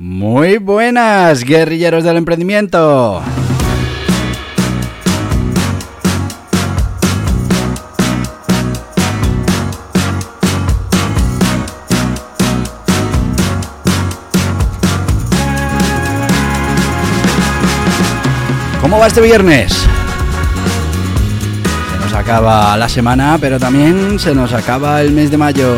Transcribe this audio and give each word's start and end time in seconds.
Muy 0.00 0.58
buenas, 0.58 1.42
guerrilleros 1.42 2.04
del 2.04 2.18
emprendimiento. 2.18 3.20
¿Cómo 18.80 19.00
va 19.00 19.08
este 19.08 19.20
viernes? 19.20 19.72
Se 21.90 21.98
nos 21.98 22.12
acaba 22.14 22.76
la 22.76 22.88
semana, 22.88 23.36
pero 23.40 23.58
también 23.58 24.20
se 24.20 24.32
nos 24.32 24.52
acaba 24.52 25.02
el 25.02 25.10
mes 25.10 25.32
de 25.32 25.38
mayo. 25.38 25.74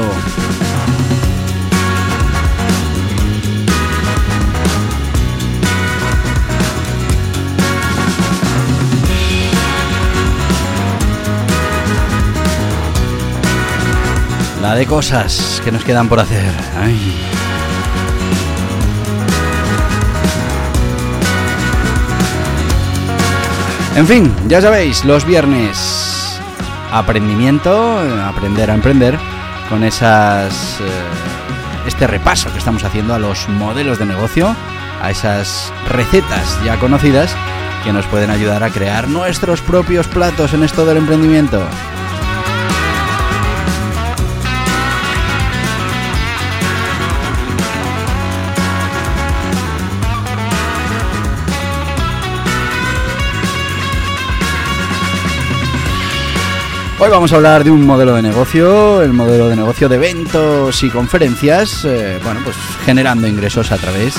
La 14.61 14.75
de 14.75 14.87
cosas 14.87 15.63
que 15.65 15.73
nos 15.73 15.85
quedan 15.85 16.09
por 16.09 16.21
hacer. 16.21 16.53
En 23.97 24.07
fin, 24.07 24.35
ya 24.49 24.61
sabéis, 24.61 25.05
los 25.05 25.25
viernes 25.25 26.39
aprendimiento, 26.93 27.99
aprender 28.25 28.71
a 28.71 28.75
emprender 28.75 29.19
con 29.69 29.83
esas 29.83 30.81
eh, 30.81 30.85
este 31.87 32.07
repaso 32.07 32.53
que 32.53 32.59
estamos 32.59 32.85
haciendo 32.85 33.15
a 33.15 33.19
los 33.19 33.49
modelos 33.49 33.99
de 33.99 34.07
negocio, 34.07 34.55
a 35.03 35.11
esas 35.11 35.73
recetas 35.89 36.59
ya 36.65 36.79
conocidas 36.79 37.35
que 37.85 37.93
nos 37.93 38.05
pueden 38.07 38.31
ayudar 38.31 38.63
a 38.63 38.71
crear 38.71 39.09
nuestros 39.09 39.63
propios 39.63 40.07
platos 40.07 40.53
en 40.53 40.65
esto 40.65 40.85
del 40.85 40.99
emprendimiento. 40.99 41.63
Hoy 57.03 57.09
vamos 57.09 57.33
a 57.33 57.37
hablar 57.37 57.65
de 57.65 57.71
un 57.71 57.87
modelo 57.87 58.15
de 58.15 58.21
negocio, 58.21 59.01
el 59.01 59.15
modelo 59.15 59.49
de 59.49 59.57
negocio 59.57 59.89
de 59.89 59.97
eventos 59.97 60.83
y 60.83 60.91
conferencias, 60.91 61.83
eh, 61.87 62.21
bueno, 62.23 62.41
pues 62.45 62.55
generando 62.85 63.27
ingresos 63.27 63.73
a 63.73 63.79
través 63.79 64.15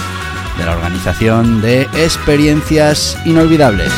de 0.57 0.65
la 0.65 0.71
organización 0.71 1.61
de 1.61 1.83
experiencias 1.93 3.19
inolvidables. 3.23 3.93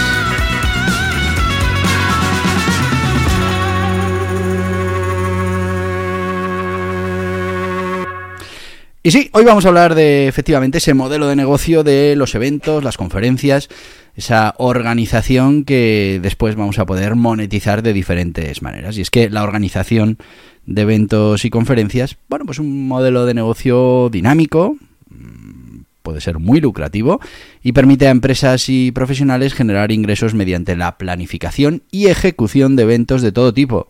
Y 9.06 9.12
sí, 9.12 9.30
hoy 9.34 9.44
vamos 9.44 9.66
a 9.66 9.68
hablar 9.68 9.96
de 9.96 10.30
efectivamente 10.30 10.78
ese 10.78 10.94
modelo 10.94 11.28
de 11.28 11.36
negocio 11.36 11.84
de 11.84 12.16
los 12.16 12.36
eventos, 12.36 12.86
las 12.86 12.96
conferencias, 12.96 13.68
esa 14.16 14.56
organización 14.58 15.66
que 15.66 16.22
después 16.24 16.56
vamos 16.56 16.80
a 16.80 16.86
poder 16.86 17.16
monetizar 17.16 17.84
de 17.84 17.92
diferentes 17.92 18.62
maneras. 18.62 18.98
Y 18.98 19.02
es 19.02 19.12
que 19.12 19.30
la 19.30 19.44
organización 19.44 20.20
de 20.66 20.84
eventos 20.84 21.44
y 21.44 21.50
conferencias, 21.50 22.16
bueno, 22.30 22.46
pues 22.46 22.60
un 22.60 22.88
modelo 22.88 23.26
de 23.26 23.34
negocio 23.34 24.08
dinámico, 24.10 24.78
mm, 25.10 25.82
puede 26.02 26.22
ser 26.22 26.40
muy 26.40 26.62
lucrativo 26.62 27.20
y 27.62 27.74
permite 27.74 28.08
a 28.08 28.12
empresas 28.12 28.70
y 28.70 28.92
profesionales 28.92 29.54
generar 29.54 29.92
ingresos 29.92 30.34
mediante 30.34 30.78
la 30.78 30.98
planificación 30.98 31.84
y 31.92 32.08
ejecución 32.08 32.78
de 32.78 32.84
eventos 32.84 33.22
de 33.22 33.34
todo 33.34 33.54
tipo. 33.54 33.90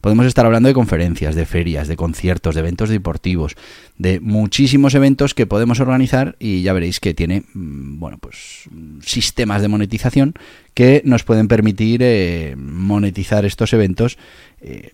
Podemos 0.00 0.26
estar 0.26 0.46
hablando 0.46 0.68
de 0.68 0.74
conferencias, 0.74 1.34
de 1.34 1.46
ferias, 1.46 1.88
de 1.88 1.96
conciertos, 1.96 2.54
de 2.54 2.60
eventos 2.60 2.88
deportivos, 2.88 3.56
de 3.98 4.20
muchísimos 4.20 4.94
eventos 4.94 5.34
que 5.34 5.46
podemos 5.46 5.80
organizar 5.80 6.36
y 6.38 6.62
ya 6.62 6.72
veréis 6.72 7.00
que 7.00 7.14
tiene, 7.14 7.44
mm, 7.54 7.98
bueno, 7.98 8.18
pues 8.18 8.68
sistemas 9.02 9.62
de 9.62 9.68
monetización 9.68 10.34
que 10.74 11.02
nos 11.04 11.24
pueden 11.24 11.48
permitir 11.48 12.00
eh, 12.02 12.54
monetizar 12.56 13.44
estos 13.44 13.72
eventos 13.72 14.18
eh, 14.60 14.90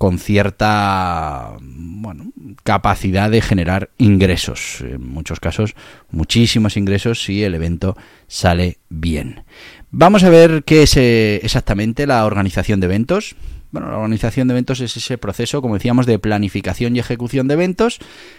con 0.00 0.18
cierta 0.18 1.58
bueno, 1.60 2.32
capacidad 2.62 3.30
de 3.30 3.42
generar 3.42 3.90
ingresos. 3.98 4.80
En 4.80 5.06
muchos 5.06 5.40
casos, 5.40 5.74
muchísimos 6.10 6.78
ingresos 6.78 7.22
si 7.22 7.44
el 7.44 7.54
evento 7.54 7.98
sale 8.26 8.78
bien. 8.88 9.44
Vamos 9.90 10.24
a 10.24 10.30
ver 10.30 10.62
qué 10.64 10.84
es 10.84 10.96
eh, 10.96 11.40
exactamente 11.42 12.06
la 12.06 12.24
organización 12.24 12.80
de 12.80 12.86
eventos. 12.86 13.36
Bueno, 13.72 13.90
la 13.90 13.98
organización 13.98 14.48
de 14.48 14.54
eventos 14.54 14.80
es 14.80 14.96
ese 14.96 15.18
proceso, 15.18 15.62
como 15.62 15.74
decíamos, 15.74 16.06
de 16.06 16.18
planificación 16.18 16.96
y 16.96 16.98
ejecución 16.98 17.48
de 17.48 17.54
eventos 17.54 17.98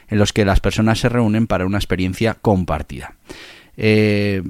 en 0.09 0.17
los 0.17 0.33
que 0.33 0.45
las 0.45 0.59
personas 0.59 0.99
se 0.99 1.09
reúnen 1.09 1.47
para 1.47 1.65
una 1.65 1.77
experiencia 1.77 2.35
compartida. 2.35 3.15
Eh, 3.77 4.43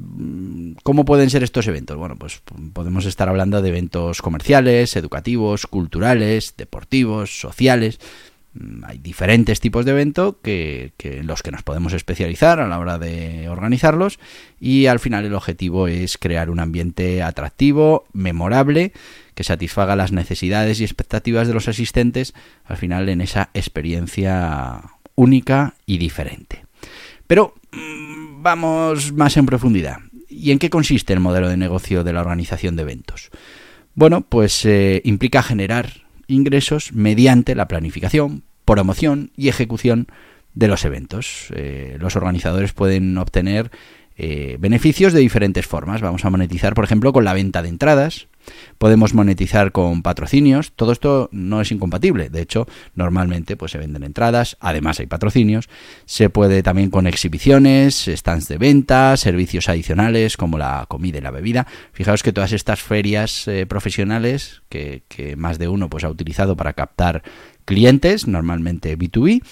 ¿Cómo 0.83 1.05
pueden 1.05 1.29
ser 1.29 1.43
estos 1.43 1.67
eventos? 1.67 1.97
Bueno, 1.97 2.15
pues 2.17 2.41
podemos 2.73 3.05
estar 3.05 3.29
hablando 3.29 3.61
de 3.61 3.69
eventos 3.69 4.21
comerciales, 4.21 4.95
educativos, 4.95 5.67
culturales, 5.67 6.55
deportivos, 6.57 7.39
sociales. 7.39 7.99
Mm, 8.53 8.83
hay 8.85 8.97
diferentes 8.97 9.59
tipos 9.61 9.85
de 9.85 9.91
eventos 9.91 10.35
que, 10.41 10.91
los 11.23 11.41
que 11.41 11.51
nos 11.51 11.63
podemos 11.63 11.93
especializar 11.93 12.59
a 12.59 12.67
la 12.67 12.79
hora 12.79 12.97
de 12.97 13.47
organizarlos 13.47 14.19
y 14.59 14.87
al 14.87 14.99
final 14.99 15.25
el 15.25 15.35
objetivo 15.35 15.87
es 15.87 16.17
crear 16.17 16.49
un 16.49 16.59
ambiente 16.59 17.23
atractivo, 17.23 18.05
memorable 18.11 18.91
que 19.35 19.43
satisfaga 19.45 19.95
las 19.95 20.11
necesidades 20.11 20.81
y 20.81 20.83
expectativas 20.83 21.47
de 21.47 21.53
los 21.53 21.69
asistentes 21.69 22.33
al 22.65 22.77
final 22.77 23.07
en 23.07 23.21
esa 23.21 23.49
experiencia 23.53 24.81
única 25.15 25.75
y 25.85 25.97
diferente. 25.97 26.65
Pero 27.27 27.55
mm, 27.71 28.43
vamos 28.43 29.13
más 29.13 29.37
en 29.37 29.45
profundidad. 29.45 29.97
¿Y 30.27 30.51
en 30.51 30.59
qué 30.59 30.69
consiste 30.69 31.13
el 31.13 31.19
modelo 31.19 31.47
de 31.49 31.57
negocio 31.57 32.03
de 32.03 32.13
la 32.13 32.21
organización 32.21 32.75
de 32.75 32.81
eventos? 32.83 33.29
Bueno, 33.95 34.21
pues 34.21 34.65
eh, 34.65 35.01
implica 35.03 35.43
generar 35.43 36.05
ingresos 36.31 36.93
mediante 36.93 37.55
la 37.55 37.67
planificación, 37.67 38.43
promoción 38.65 39.31
y 39.35 39.49
ejecución 39.49 40.07
de 40.53 40.67
los 40.67 40.85
eventos. 40.85 41.47
Eh, 41.55 41.97
los 41.99 42.15
organizadores 42.15 42.73
pueden 42.73 43.17
obtener 43.17 43.71
eh, 44.17 44.57
beneficios 44.59 45.13
de 45.13 45.19
diferentes 45.19 45.65
formas. 45.65 46.01
Vamos 46.01 46.25
a 46.25 46.29
monetizar, 46.29 46.73
por 46.73 46.83
ejemplo, 46.83 47.13
con 47.13 47.23
la 47.23 47.33
venta 47.33 47.61
de 47.61 47.69
entradas, 47.69 48.27
Podemos 48.77 49.13
monetizar 49.13 49.71
con 49.71 50.01
patrocinios. 50.01 50.71
Todo 50.73 50.91
esto 50.91 51.29
no 51.31 51.61
es 51.61 51.71
incompatible. 51.71 52.29
De 52.29 52.41
hecho, 52.41 52.67
normalmente 52.95 53.55
pues, 53.55 53.71
se 53.71 53.77
venden 53.77 54.03
entradas. 54.03 54.57
Además 54.59 54.99
hay 54.99 55.07
patrocinios. 55.07 55.69
Se 56.05 56.29
puede 56.29 56.63
también 56.63 56.89
con 56.89 57.07
exhibiciones, 57.07 58.09
stands 58.13 58.47
de 58.47 58.57
venta, 58.57 59.15
servicios 59.17 59.69
adicionales 59.69 60.37
como 60.37 60.57
la 60.57 60.85
comida 60.87 61.19
y 61.19 61.21
la 61.21 61.31
bebida. 61.31 61.67
Fijaos 61.93 62.23
que 62.23 62.33
todas 62.33 62.51
estas 62.51 62.81
ferias 62.81 63.47
eh, 63.47 63.65
profesionales 63.65 64.61
que, 64.69 65.03
más 65.37 65.59
de 65.59 65.67
uno 65.67 65.89
pues, 65.89 66.03
ha 66.03 66.09
utilizado 66.09 66.55
para 66.55 66.73
captar 66.73 67.23
clientes, 67.65 68.27
normalmente 68.27 68.97
B2B, 68.97 69.43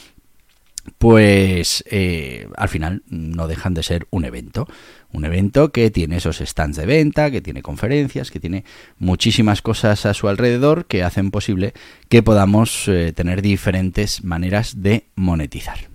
pues 0.97 1.83
eh, 1.89 2.47
al 2.55 2.69
final 2.69 3.03
no 3.07 3.47
dejan 3.47 3.73
de 3.73 3.83
ser 3.83 4.07
un 4.09 4.25
evento. 4.25 4.67
Un 5.11 5.25
evento 5.25 5.71
que 5.71 5.89
tiene 5.89 6.17
esos 6.17 6.37
stands 6.37 6.77
de 6.77 6.85
venta, 6.85 7.31
que 7.31 7.41
tiene 7.41 7.61
conferencias, 7.61 8.29
que 8.29 8.39
tiene 8.39 8.63
muchísimas 8.99 9.61
cosas 9.61 10.05
a 10.05 10.13
su 10.13 10.27
alrededor 10.27 10.85
que 10.85 11.03
hacen 11.03 11.31
posible 11.31 11.73
que 12.09 12.21
podamos 12.21 12.87
eh, 12.87 13.11
tener 13.15 13.41
diferentes 13.41 14.23
maneras 14.23 14.81
de 14.81 15.05
monetizar. 15.15 15.89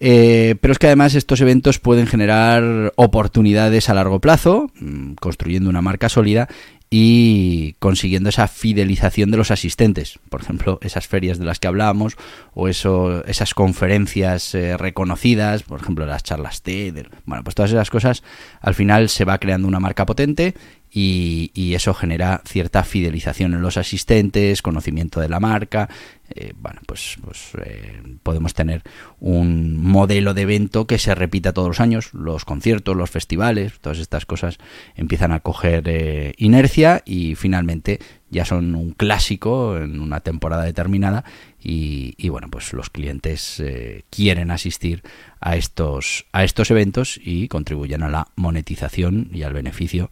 Eh, 0.00 0.54
pero 0.60 0.72
es 0.72 0.78
que 0.78 0.86
además 0.86 1.14
estos 1.14 1.40
eventos 1.40 1.80
pueden 1.80 2.06
generar 2.06 2.92
oportunidades 2.96 3.88
a 3.88 3.94
largo 3.94 4.20
plazo, 4.20 4.70
mm, 4.80 5.14
construyendo 5.14 5.68
una 5.70 5.82
marca 5.82 6.08
sólida 6.08 6.48
y 6.90 7.74
consiguiendo 7.78 8.30
esa 8.30 8.48
fidelización 8.48 9.30
de 9.30 9.36
los 9.36 9.50
asistentes. 9.50 10.18
Por 10.30 10.40
ejemplo, 10.40 10.78
esas 10.82 11.06
ferias 11.06 11.38
de 11.38 11.44
las 11.44 11.58
que 11.58 11.68
hablábamos 11.68 12.16
o 12.54 12.68
eso, 12.68 13.24
esas 13.26 13.54
conferencias 13.54 14.54
eh, 14.54 14.76
reconocidas, 14.76 15.62
por 15.62 15.80
ejemplo, 15.80 16.06
las 16.06 16.22
charlas 16.22 16.62
TED. 16.62 17.06
Bueno, 17.26 17.44
pues 17.44 17.54
todas 17.54 17.72
esas 17.72 17.90
cosas, 17.90 18.22
al 18.60 18.74
final 18.74 19.08
se 19.08 19.24
va 19.24 19.38
creando 19.38 19.68
una 19.68 19.80
marca 19.80 20.06
potente 20.06 20.54
y, 20.90 21.74
eso 21.74 21.94
genera 21.94 22.42
cierta 22.44 22.82
fidelización 22.82 23.54
en 23.54 23.62
los 23.62 23.76
asistentes, 23.76 24.62
conocimiento 24.62 25.20
de 25.20 25.28
la 25.28 25.38
marca. 25.38 25.88
Eh, 26.30 26.52
bueno, 26.56 26.80
pues, 26.86 27.16
pues 27.24 27.52
eh, 27.64 28.02
podemos 28.22 28.52
tener 28.52 28.82
un 29.20 29.76
modelo 29.76 30.34
de 30.34 30.42
evento 30.42 30.86
que 30.86 30.98
se 30.98 31.14
repita 31.14 31.52
todos 31.52 31.68
los 31.68 31.80
años. 31.80 32.12
Los 32.14 32.44
conciertos, 32.44 32.96
los 32.96 33.10
festivales, 33.10 33.78
todas 33.80 33.98
estas 33.98 34.26
cosas 34.26 34.58
empiezan 34.96 35.32
a 35.32 35.40
coger 35.40 35.84
eh, 35.86 36.34
inercia 36.36 37.02
y 37.04 37.34
finalmente 37.34 38.00
ya 38.30 38.44
son 38.44 38.74
un 38.74 38.90
clásico 38.92 39.78
en 39.78 40.00
una 40.00 40.20
temporada 40.20 40.64
determinada 40.64 41.24
y, 41.62 42.14
y 42.18 42.28
bueno, 42.28 42.48
pues 42.50 42.72
los 42.74 42.90
clientes 42.90 43.62
quieren 44.10 44.50
asistir 44.50 45.02
a 45.40 45.56
estos, 45.56 46.26
a 46.32 46.44
estos 46.44 46.70
eventos 46.70 47.18
y 47.22 47.48
contribuyen 47.48 48.02
a 48.02 48.10
la 48.10 48.28
monetización 48.36 49.30
y 49.32 49.44
al 49.44 49.54
beneficio 49.54 50.10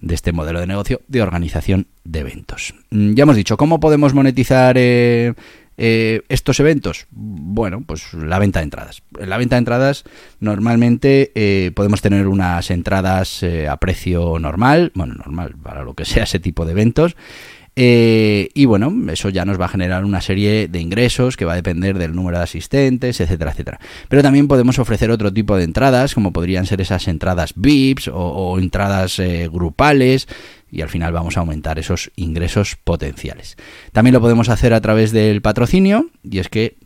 de 0.00 0.14
este 0.14 0.32
modelo 0.32 0.60
de 0.60 0.66
negocio 0.66 1.00
de 1.08 1.22
organización 1.22 1.86
de 2.04 2.20
eventos. 2.20 2.74
Mm, 2.90 3.14
ya 3.14 3.22
hemos 3.22 3.36
dicho, 3.36 3.56
¿cómo 3.56 3.80
podemos 3.80 4.14
monetizar 4.14 4.76
eh, 4.78 5.34
eh, 5.76 6.22
estos 6.28 6.60
eventos? 6.60 7.06
Bueno, 7.10 7.82
pues 7.86 8.12
la 8.14 8.38
venta 8.38 8.60
de 8.60 8.64
entradas. 8.64 9.02
En 9.18 9.30
la 9.30 9.38
venta 9.38 9.56
de 9.56 9.60
entradas 9.60 10.04
normalmente 10.40 11.32
eh, 11.34 11.72
podemos 11.74 12.00
tener 12.00 12.26
unas 12.26 12.70
entradas 12.70 13.44
a 13.68 13.76
precio 13.78 14.38
normal, 14.38 14.92
bueno, 14.94 15.14
normal 15.14 15.54
para 15.62 15.82
lo 15.82 15.94
que 15.94 16.04
sea 16.04 16.24
ese 16.24 16.38
tipo 16.38 16.64
de 16.64 16.72
eventos. 16.72 17.16
Eh, 17.80 18.50
y 18.54 18.64
bueno, 18.64 18.92
eso 19.12 19.28
ya 19.28 19.44
nos 19.44 19.60
va 19.60 19.66
a 19.66 19.68
generar 19.68 20.04
una 20.04 20.20
serie 20.20 20.66
de 20.66 20.80
ingresos 20.80 21.36
que 21.36 21.44
va 21.44 21.52
a 21.52 21.54
depender 21.54 21.96
del 21.96 22.12
número 22.12 22.38
de 22.38 22.42
asistentes, 22.42 23.20
etcétera, 23.20 23.52
etcétera. 23.52 23.78
Pero 24.08 24.20
también 24.20 24.48
podemos 24.48 24.80
ofrecer 24.80 25.12
otro 25.12 25.32
tipo 25.32 25.56
de 25.56 25.62
entradas, 25.62 26.12
como 26.12 26.32
podrían 26.32 26.66
ser 26.66 26.80
esas 26.80 27.06
entradas 27.06 27.52
VIPs 27.54 28.10
o, 28.12 28.58
entradas 28.58 29.20
eh, 29.20 29.48
grupales, 29.48 30.26
y 30.72 30.80
al 30.80 30.88
final 30.88 31.12
vamos 31.12 31.36
a 31.36 31.40
aumentar 31.40 31.78
esos 31.78 32.10
ingresos 32.16 32.74
potenciales. 32.82 33.56
También 33.92 34.12
lo 34.12 34.20
podemos 34.20 34.48
hacer 34.48 34.74
a 34.74 34.80
través 34.80 35.12
del 35.12 35.40
patrocinio, 35.40 36.10
y 36.28 36.40
es 36.40 36.48
que 36.48 36.78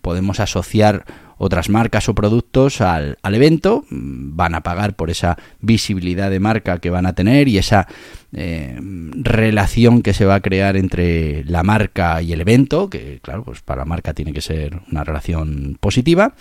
podemos 0.00 0.40
asociar 0.40 1.04
otras 1.42 1.70
marcas 1.70 2.06
o 2.10 2.14
productos 2.14 2.82
al, 2.82 3.16
evento, 3.22 3.86
van 3.88 4.54
a 4.54 4.62
pagar 4.62 4.94
por 4.94 5.08
esa 5.08 5.38
visibilidad 5.60 6.30
de 6.30 6.38
marca 6.38 6.80
que 6.80 6.90
van 6.90 7.06
a 7.06 7.14
tener 7.14 7.48
y 7.48 7.56
esa 7.56 7.88
eh, 8.34 8.78
relación 9.14 10.02
que 10.02 10.12
se 10.12 10.26
va 10.26 10.34
a 10.34 10.40
crear 10.40 10.76
entre 10.76 11.42
la 11.44 11.62
marca 11.62 12.20
y 12.20 12.34
el 12.34 12.42
evento, 12.42 12.90
que 12.90 13.20
claro, 13.22 13.42
pues 13.44 13.62
para 13.62 13.80
la 13.80 13.84
marca 13.86 14.12
tiene 14.12 14.34
que 14.34 14.42
ser 14.42 14.82
una 14.92 15.02
relación 15.02 15.78
positiva. 15.80 16.34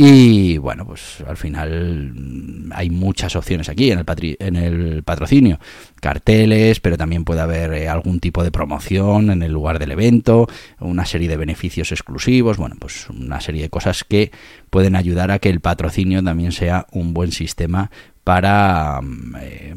Y 0.00 0.58
bueno, 0.58 0.86
pues 0.86 1.24
al 1.26 1.36
final 1.36 2.12
mm, 2.14 2.70
hay 2.72 2.88
muchas 2.88 3.34
opciones 3.34 3.68
aquí 3.68 3.90
en 3.90 3.98
el, 3.98 4.36
en 4.38 4.54
el 4.54 5.02
patrocinio. 5.02 5.58
Carteles, 6.00 6.78
pero 6.78 6.96
también 6.96 7.24
puede 7.24 7.40
haber 7.40 7.72
eh, 7.72 7.88
algún 7.88 8.20
tipo 8.20 8.44
de 8.44 8.52
promoción 8.52 9.28
en 9.28 9.42
el 9.42 9.50
lugar 9.50 9.80
del 9.80 9.90
evento, 9.90 10.46
una 10.78 11.04
serie 11.04 11.26
de 11.26 11.36
beneficios 11.36 11.90
exclusivos, 11.90 12.58
bueno, 12.58 12.76
pues 12.78 13.10
una 13.10 13.40
serie 13.40 13.62
de 13.62 13.70
cosas 13.70 14.04
que 14.04 14.30
pueden 14.70 14.94
ayudar 14.94 15.32
a 15.32 15.40
que 15.40 15.48
el 15.48 15.58
patrocinio 15.58 16.22
también 16.22 16.52
sea 16.52 16.86
un 16.92 17.12
buen 17.12 17.32
sistema 17.32 17.90
para 18.22 19.00
mm, 19.02 19.34
eh, 19.40 19.74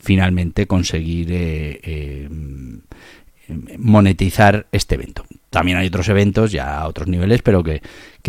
finalmente 0.00 0.66
conseguir 0.66 1.28
eh, 1.30 2.28
monetizar 3.78 4.66
este 4.72 4.96
evento. 4.96 5.27
También 5.50 5.78
hay 5.78 5.86
otros 5.86 6.08
eventos 6.08 6.52
ya 6.52 6.78
a 6.78 6.88
otros 6.88 7.08
niveles, 7.08 7.42
pero 7.42 7.62
que, 7.62 7.80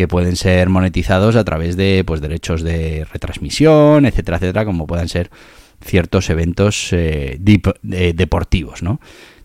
pueden 0.08 0.36
ser 0.36 0.70
monetizados 0.70 1.36
a 1.36 1.44
través 1.44 1.76
de 1.76 2.04
pues 2.06 2.22
derechos 2.22 2.62
de 2.62 3.06
retransmisión, 3.12 4.06
etcétera, 4.06 4.38
etcétera, 4.38 4.64
como 4.64 4.86
puedan 4.86 5.08
ser 5.10 5.30
ciertos 5.84 6.30
eventos 6.30 6.88
eh, 6.92 7.36
deportivos, 7.38 8.82
¿no? 8.82 8.98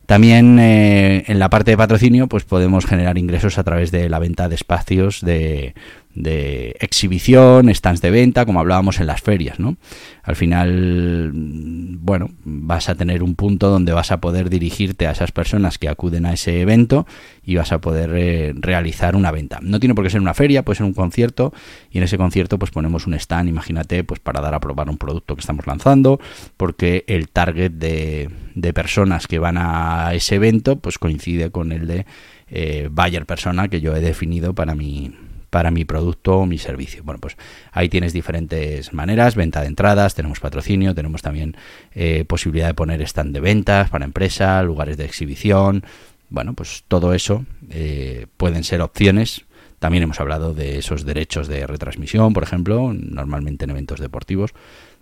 También 0.06 0.60
eh, 0.60 1.24
en 1.28 1.40
la 1.40 1.50
parte 1.50 1.72
de 1.72 1.78
patrocinio, 1.78 2.28
pues 2.28 2.44
podemos 2.44 2.86
generar 2.86 3.18
ingresos 3.18 3.58
a 3.58 3.64
través 3.64 3.92
de 3.92 4.08
la 4.08 4.20
venta 4.20 4.48
de 4.48 4.56
espacios 4.56 5.22
de, 5.22 5.74
de 6.16 6.76
exhibición, 6.80 7.74
stands 7.74 8.02
de 8.02 8.10
venta, 8.10 8.46
como 8.46 8.62
hablábamos 8.62 9.00
en 9.00 9.08
las 9.08 9.22
ferias, 9.22 9.60
¿no? 9.60 9.76
Al 10.24 10.36
final, 10.36 11.32
bueno, 11.34 12.30
vas 12.46 12.90
a 12.90 12.96
tener 12.96 13.22
un 13.22 13.36
punto 13.36 13.70
donde 13.70 13.92
vas 13.92 14.12
a 14.12 14.22
poder 14.22 14.50
dirigirte 14.50 15.08
a 15.08 15.12
esas 15.12 15.32
personas 15.32 15.78
que 15.78 15.90
acuden 15.90 16.26
a 16.26 16.34
ese 16.34 16.62
evento 16.62 17.06
y 17.44 17.56
vas 17.56 17.74
a 17.74 17.80
poder 17.80 18.12
eh, 18.16 18.54
realizar 18.56 19.16
una 19.16 19.32
venta. 19.32 19.60
No 19.62 19.80
tiene 19.80 19.94
por 19.94 20.06
qué 20.06 20.10
ser 20.10 20.22
una 20.22 20.34
feria, 20.34 20.64
puede 20.64 20.78
ser 20.78 20.86
un 20.86 20.94
concierto 20.94 21.54
y 21.92 21.98
en 21.98 22.06
ese 22.06 22.18
concierto 22.18 22.58
pues 22.58 22.72
ponemos 22.72 23.06
un 23.08 23.14
stand, 23.14 23.50
imagínate, 23.50 24.04
pues 24.04 24.20
para 24.22 24.42
dar 24.42 24.54
a 24.54 24.60
probar 24.60 24.90
un 24.90 24.98
producto 24.98 25.36
que 25.36 25.42
estamos 25.42 25.68
lanzando, 25.68 26.20
porque 26.56 27.04
el 27.08 27.28
target 27.28 27.72
de, 27.74 28.30
de 28.56 28.74
personas 28.74 29.28
que 29.28 29.38
van 29.38 29.58
a 29.58 30.14
ese 30.14 30.36
evento 30.36 30.78
pues 30.78 30.98
coincide 30.98 31.52
con 31.52 31.74
el 31.74 31.88
de 31.88 32.06
eh, 32.48 32.90
buyer 32.92 33.26
persona 33.26 33.68
que 33.68 33.82
yo 33.82 33.96
he 33.96 34.00
definido 34.00 34.54
para 34.54 34.76
mi 34.76 35.14
para 35.50 35.72
mi 35.72 35.86
producto 35.86 36.40
o 36.40 36.46
mi 36.46 36.58
servicio. 36.58 37.04
Bueno, 37.04 37.20
pues 37.20 37.38
ahí 37.72 37.90
tienes 37.90 38.14
diferentes 38.14 38.94
maneras, 38.94 39.36
venta 39.36 39.62
de 39.62 39.68
entradas, 39.68 40.16
tenemos 40.16 40.40
patrocinio, 40.40 40.96
tenemos 40.96 41.22
también 41.22 41.56
eh, 41.94 42.26
posibilidad 42.26 42.68
de 42.68 42.74
poner 42.74 43.02
stand 43.02 43.34
de 43.34 43.40
ventas 43.40 43.90
para 43.90 44.06
empresa, 44.06 44.62
lugares 44.64 44.98
de 44.98 45.06
exhibición. 45.06 45.84
Bueno, 46.30 46.54
pues 46.54 46.84
todo 46.88 47.14
eso 47.14 47.46
eh, 47.70 48.28
pueden 48.38 48.64
ser 48.64 48.82
opciones. 48.82 49.46
También 49.80 50.04
hemos 50.04 50.20
hablado 50.20 50.54
de 50.54 50.80
esos 50.80 51.06
derechos 51.06 51.48
de 51.48 51.68
retransmisión, 51.68 52.34
por 52.34 52.44
ejemplo, 52.44 52.94
normalmente 52.94 53.66
en 53.66 53.72
eventos 53.72 54.00
deportivos. 54.00 54.52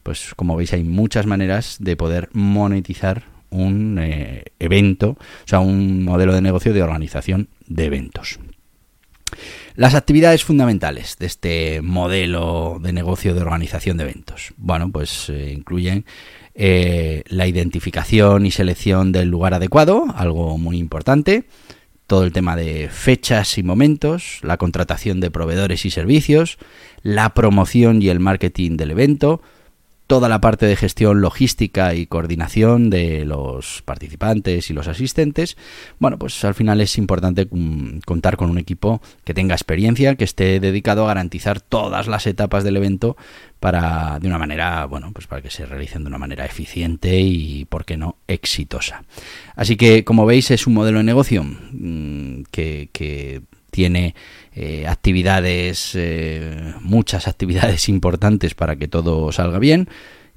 Pues 0.04 0.34
como 0.36 0.57
veis 0.57 0.74
hay 0.74 0.84
muchas 0.84 1.25
maneras 1.25 1.78
de 1.80 1.96
poder 1.96 2.30
monetizar 2.34 3.24
un 3.54 4.00
eh, 4.01 4.44
evento, 4.60 5.12
o 5.12 5.48
sea, 5.48 5.60
un 5.60 6.04
modelo 6.04 6.34
de 6.34 6.42
negocio 6.42 6.74
de 6.74 6.84
organización 6.84 7.48
de 7.68 7.86
eventos. 7.86 8.39
Las 9.75 9.96
actividades 9.96 10.44
fundamentales 10.44 11.18
de 11.18 11.25
este 11.25 11.81
modelo 11.81 12.80
de 12.80 12.94
negocio 12.94 13.34
de 13.34 13.42
organización 13.42 13.98
de 13.98 14.04
eventos. 14.04 14.54
Bueno, 14.58 14.92
pues 14.92 15.30
eh, 15.30 15.52
incluyen 15.52 16.06
eh, 16.54 17.24
la 17.28 17.48
identificación 17.48 18.46
y 18.46 18.52
selección 18.52 19.12
del 19.12 19.30
lugar 19.30 19.56
adecuado, 19.56 20.06
algo 20.16 20.60
muy 20.60 20.78
importante, 20.78 21.46
todo 22.06 22.24
el 22.24 22.31
tema 22.31 22.56
de 22.56 22.88
fechas 22.90 23.58
y 23.58 23.63
momentos, 23.63 24.38
la 24.44 24.58
contratación 24.58 25.20
de 25.20 25.32
proveedores 25.32 25.86
y 25.86 25.89
servicios, 25.89 26.60
la 27.01 27.34
promoción 27.34 28.03
y 28.03 28.10
el 28.10 28.20
marketing 28.20 28.77
del 28.77 28.92
evento, 28.92 29.42
toda 30.13 30.29
la 30.29 30.41
parte 30.41 30.67
de 30.67 30.75
gestión 30.75 31.22
logística 31.22 31.96
y 31.96 32.05
coordinación 32.05 32.91
de 32.91 33.25
los 33.25 33.82
participantes 33.82 34.70
y 34.70 34.74
los 34.74 34.88
asistentes, 34.88 35.58
bueno, 35.98 36.20
pues 36.20 36.46
al 36.46 36.53
final 36.53 36.82
es 36.82 37.00
importante 37.00 37.48
contar 38.05 38.38
con 38.38 38.51
un 38.51 38.60
equipo 38.60 39.01
que 39.24 39.34
tenga 39.34 39.55
experiencia, 39.55 40.13
que 40.13 40.24
esté 40.24 40.60
dedicado 40.60 41.05
a 41.05 41.08
garantizar 41.08 41.62
todas 41.62 42.05
las 42.05 42.27
etapas 42.27 42.63
del 42.63 42.77
evento 42.77 43.17
para 43.60 44.20
de 44.20 44.27
una 44.27 44.38
manera, 44.38 44.86
bueno, 44.86 45.10
pues 45.15 45.25
para 45.25 45.41
que 45.41 45.50
se 45.50 45.65
realicen 45.65 46.03
de 46.03 46.10
una 46.10 46.20
manera 46.20 46.46
eficiente 46.46 47.20
y, 47.20 47.65
por 47.65 47.84
qué 47.84 47.98
no, 47.98 48.17
exitosa. 48.27 49.05
Así 49.55 49.77
que, 49.77 50.03
como 50.03 50.27
veis, 50.27 50.51
es 50.51 50.67
un 50.67 50.75
modelo 50.75 51.00
de 51.00 51.05
negocio 51.05 51.43
mm, 51.43 52.43
que, 52.51 52.89
que 52.93 53.41
tiene 53.74 54.15
eh, 54.56 54.86
actividades, 54.88 55.92
eh, 55.96 56.74
muchas 56.80 57.27
actividades 57.27 57.89
importantes 57.98 58.53
para 58.53 58.77
que 58.77 58.88
todo 58.88 59.34
salga 59.34 59.60
bien. 59.60 59.89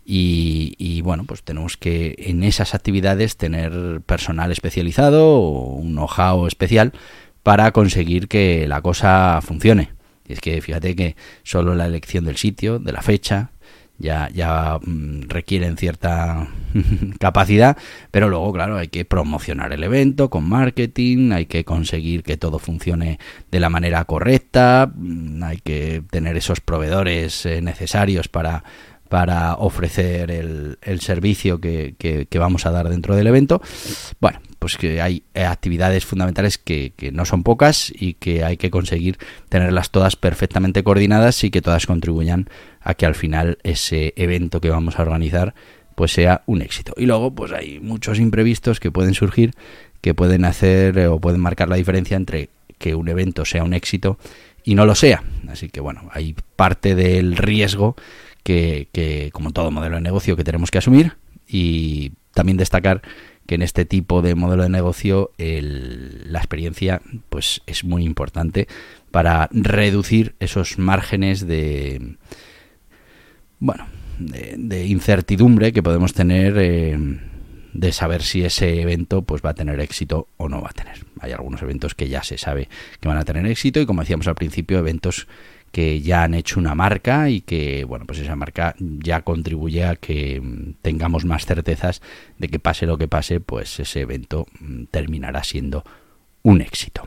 Y, 0.08 1.00
bueno, 1.02 1.24
pues 1.24 1.42
tenemos 1.42 1.76
que 1.76 2.14
en 2.18 2.44
esas 2.44 2.74
actividades 2.74 3.36
tener 3.36 4.00
personal 4.06 4.52
especializado 4.52 5.26
o 5.26 5.74
un 5.74 5.94
know-how 5.94 6.46
especial 6.46 6.92
para 7.42 7.72
conseguir 7.72 8.28
que 8.28 8.68
la 8.68 8.82
cosa 8.82 9.40
funcione. 9.42 9.90
Y 10.28 10.34
es 10.34 10.40
que 10.40 10.60
fíjate 10.60 10.94
que 10.94 11.16
solo 11.42 11.74
la 11.74 11.86
elección 11.86 12.24
del 12.24 12.36
sitio, 12.36 12.78
de 12.78 12.92
la 12.92 13.02
fecha, 13.02 13.50
ya, 13.98 14.28
ya 14.32 14.78
mm, 14.82 15.22
requieren 15.28 15.76
cierta 15.76 16.48
capacidad, 17.18 17.76
pero 18.10 18.28
luego, 18.28 18.52
claro, 18.52 18.76
hay 18.76 18.88
que 18.88 19.04
promocionar 19.04 19.72
el 19.72 19.84
evento 19.84 20.30
con 20.30 20.48
marketing, 20.48 21.32
hay 21.32 21.46
que 21.46 21.64
conseguir 21.64 22.22
que 22.22 22.36
todo 22.36 22.58
funcione 22.58 23.18
de 23.50 23.60
la 23.60 23.70
manera 23.70 24.04
correcta, 24.04 24.90
mm, 24.94 25.42
hay 25.42 25.58
que 25.58 26.02
tener 26.10 26.36
esos 26.36 26.60
proveedores 26.60 27.46
eh, 27.46 27.62
necesarios 27.62 28.28
para, 28.28 28.64
para 29.08 29.54
ofrecer 29.54 30.30
el, 30.30 30.78
el 30.82 31.00
servicio 31.00 31.60
que, 31.60 31.94
que, 31.98 32.26
que, 32.26 32.38
vamos 32.38 32.66
a 32.66 32.70
dar 32.70 32.88
dentro 32.88 33.16
del 33.16 33.26
evento. 33.26 33.62
Bueno, 34.20 34.40
pues 34.58 34.76
que 34.76 35.00
hay 35.00 35.22
actividades 35.34 36.04
fundamentales 36.04 36.58
que, 36.58 36.92
no 37.12 37.24
son 37.24 37.42
pocas 37.42 37.92
y 37.94 38.14
que 38.14 38.44
hay 38.44 38.56
que 38.56 38.70
conseguir 38.70 39.18
tenerlas 39.48 39.90
todas 39.90 40.16
perfectamente 40.16 40.82
coordinadas 40.82 41.44
y 41.44 41.50
que 41.50 41.62
todas 41.62 41.86
contribuyan 41.86 42.48
a 42.80 42.94
que 42.94 43.06
al 43.06 43.14
final 43.14 43.58
ese 43.62 44.14
evento 44.16 44.60
que 44.60 44.70
vamos 44.70 44.98
a 44.98 45.02
organizar 45.02 45.54
pues 45.94 46.12
sea 46.12 46.42
un 46.46 46.60
éxito. 46.60 46.92
Y 46.96 47.06
luego, 47.06 47.34
pues 47.34 47.52
hay 47.52 47.80
muchos 47.80 48.18
imprevistos 48.18 48.80
que 48.80 48.90
pueden 48.90 49.14
surgir, 49.14 49.52
que 50.02 50.14
pueden 50.14 50.44
hacer 50.44 50.98
o 51.06 51.18
pueden 51.18 51.40
marcar 51.40 51.68
la 51.68 51.76
diferencia 51.76 52.16
entre 52.16 52.50
que 52.78 52.94
un 52.94 53.08
evento 53.08 53.44
sea 53.44 53.64
un 53.64 53.72
éxito 53.72 54.18
y 54.62 54.74
no 54.74 54.84
lo 54.84 54.94
sea. 54.94 55.22
Así 55.48 55.70
que 55.70 55.80
bueno, 55.80 56.10
hay 56.12 56.36
parte 56.56 56.94
del 56.94 57.36
riesgo 57.36 57.96
que, 58.42 58.88
que 58.92 59.30
como 59.32 59.52
todo 59.52 59.70
modelo 59.70 59.96
de 59.96 60.02
negocio, 60.02 60.36
que 60.36 60.44
tenemos 60.44 60.70
que 60.70 60.78
asumir 60.78 61.14
y 61.48 62.12
también 62.34 62.58
destacar 62.58 63.02
que 63.46 63.54
en 63.54 63.62
este 63.62 63.84
tipo 63.84 64.22
de 64.22 64.34
modelo 64.34 64.62
de 64.62 64.68
negocio 64.68 65.30
la 65.38 66.38
experiencia 66.38 67.00
pues 67.28 67.62
es 67.66 67.84
muy 67.84 68.04
importante 68.04 68.68
para 69.10 69.48
reducir 69.52 70.34
esos 70.40 70.78
márgenes 70.78 71.46
de 71.46 72.16
bueno 73.58 73.86
de, 74.18 74.86
incertidumbre 74.86 75.72
que 75.72 75.82
podemos 75.82 76.12
tener 76.12 76.56
eh, 76.58 76.98
de 77.72 77.92
saber 77.92 78.22
si 78.22 78.42
ese 78.42 78.80
evento 78.80 79.22
pues 79.22 79.42
va 79.44 79.50
a 79.50 79.54
tener 79.54 79.80
éxito 79.80 80.28
o 80.36 80.48
no 80.48 80.62
va 80.62 80.70
a 80.70 80.72
tener. 80.72 81.04
Hay 81.20 81.32
algunos 81.32 81.62
eventos 81.62 81.94
que 81.94 82.08
ya 82.08 82.22
se 82.22 82.38
sabe 82.38 82.68
que 83.00 83.08
van 83.08 83.18
a 83.18 83.24
tener 83.24 83.46
éxito 83.46 83.80
y 83.80 83.86
como 83.86 84.00
decíamos 84.00 84.26
al 84.28 84.34
principio 84.34 84.78
eventos 84.78 85.28
que 85.76 86.00
ya 86.00 86.22
han 86.22 86.32
hecho 86.32 86.58
una 86.58 86.74
marca 86.74 87.28
y 87.28 87.42
que, 87.42 87.84
bueno, 87.84 88.06
pues 88.06 88.20
esa 88.20 88.34
marca 88.34 88.74
ya 88.78 89.20
contribuye 89.20 89.84
a 89.84 89.96
que 89.96 90.40
mm, 90.40 90.76
tengamos 90.80 91.26
más 91.26 91.44
certezas 91.44 92.00
de 92.38 92.48
que 92.48 92.58
pase 92.58 92.86
lo 92.86 92.96
que 92.96 93.08
pase, 93.08 93.40
pues 93.40 93.78
ese 93.78 94.00
evento 94.00 94.46
mm, 94.58 94.84
terminará 94.84 95.44
siendo 95.44 95.84
un 96.42 96.62
éxito. 96.62 97.06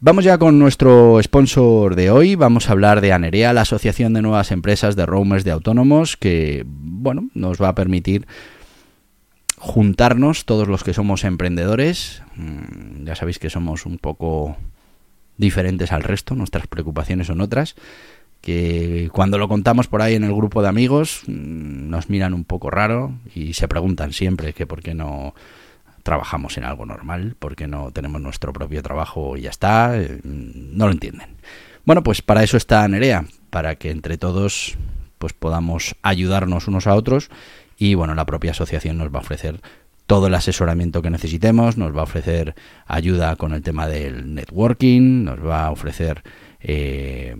Vamos 0.00 0.24
ya 0.24 0.38
con 0.38 0.58
nuestro 0.58 1.22
sponsor 1.22 1.94
de 1.94 2.10
hoy. 2.10 2.36
Vamos 2.36 2.70
a 2.70 2.72
hablar 2.72 3.02
de 3.02 3.12
Anerea, 3.12 3.52
la 3.52 3.60
Asociación 3.60 4.14
de 4.14 4.22
Nuevas 4.22 4.50
Empresas 4.50 4.96
de 4.96 5.04
Roamers 5.04 5.44
de 5.44 5.50
Autónomos, 5.50 6.16
que, 6.16 6.64
bueno, 6.66 7.28
nos 7.34 7.60
va 7.60 7.68
a 7.68 7.74
permitir 7.74 8.26
juntarnos 9.58 10.46
todos 10.46 10.68
los 10.68 10.84
que 10.84 10.94
somos 10.94 11.22
emprendedores. 11.24 12.22
Mm, 12.36 13.04
ya 13.04 13.14
sabéis 13.14 13.38
que 13.38 13.50
somos 13.50 13.84
un 13.84 13.98
poco 13.98 14.56
diferentes 15.40 15.90
al 15.90 16.02
resto, 16.02 16.34
nuestras 16.34 16.66
preocupaciones 16.66 17.26
son 17.26 17.40
otras, 17.40 17.74
que 18.40 19.10
cuando 19.12 19.38
lo 19.38 19.48
contamos 19.48 19.88
por 19.88 20.02
ahí 20.02 20.14
en 20.14 20.24
el 20.24 20.34
grupo 20.34 20.62
de 20.62 20.68
amigos 20.68 21.22
mm, 21.26 21.90
nos 21.90 22.08
miran 22.08 22.34
un 22.34 22.44
poco 22.44 22.70
raro 22.70 23.12
y 23.34 23.54
se 23.54 23.68
preguntan 23.68 24.12
siempre 24.12 24.52
que 24.52 24.66
por 24.66 24.82
qué 24.82 24.94
no 24.94 25.34
trabajamos 26.02 26.56
en 26.56 26.64
algo 26.64 26.86
normal, 26.86 27.36
por 27.38 27.56
qué 27.56 27.66
no 27.66 27.90
tenemos 27.90 28.20
nuestro 28.20 28.52
propio 28.52 28.82
trabajo 28.82 29.36
y 29.36 29.42
ya 29.42 29.50
está, 29.50 29.98
eh, 29.98 30.20
no 30.24 30.86
lo 30.86 30.92
entienden. 30.92 31.36
Bueno, 31.84 32.02
pues 32.02 32.22
para 32.22 32.42
eso 32.42 32.56
está 32.56 32.86
Nerea, 32.88 33.24
para 33.50 33.74
que 33.76 33.90
entre 33.90 34.16
todos 34.16 34.76
pues 35.18 35.32
podamos 35.34 35.96
ayudarnos 36.02 36.68
unos 36.68 36.86
a 36.86 36.94
otros 36.94 37.30
y 37.78 37.94
bueno, 37.94 38.14
la 38.14 38.24
propia 38.24 38.52
asociación 38.52 38.96
nos 38.96 39.12
va 39.12 39.18
a 39.18 39.22
ofrecer 39.22 39.60
todo 40.10 40.26
el 40.26 40.34
asesoramiento 40.34 41.02
que 41.02 41.10
necesitemos, 41.10 41.76
nos 41.76 41.96
va 41.96 42.00
a 42.00 42.02
ofrecer 42.02 42.56
ayuda 42.84 43.36
con 43.36 43.52
el 43.52 43.62
tema 43.62 43.86
del 43.86 44.34
networking, 44.34 45.22
nos 45.22 45.38
va 45.38 45.66
a 45.66 45.70
ofrecer 45.70 46.24
eh, 46.58 47.36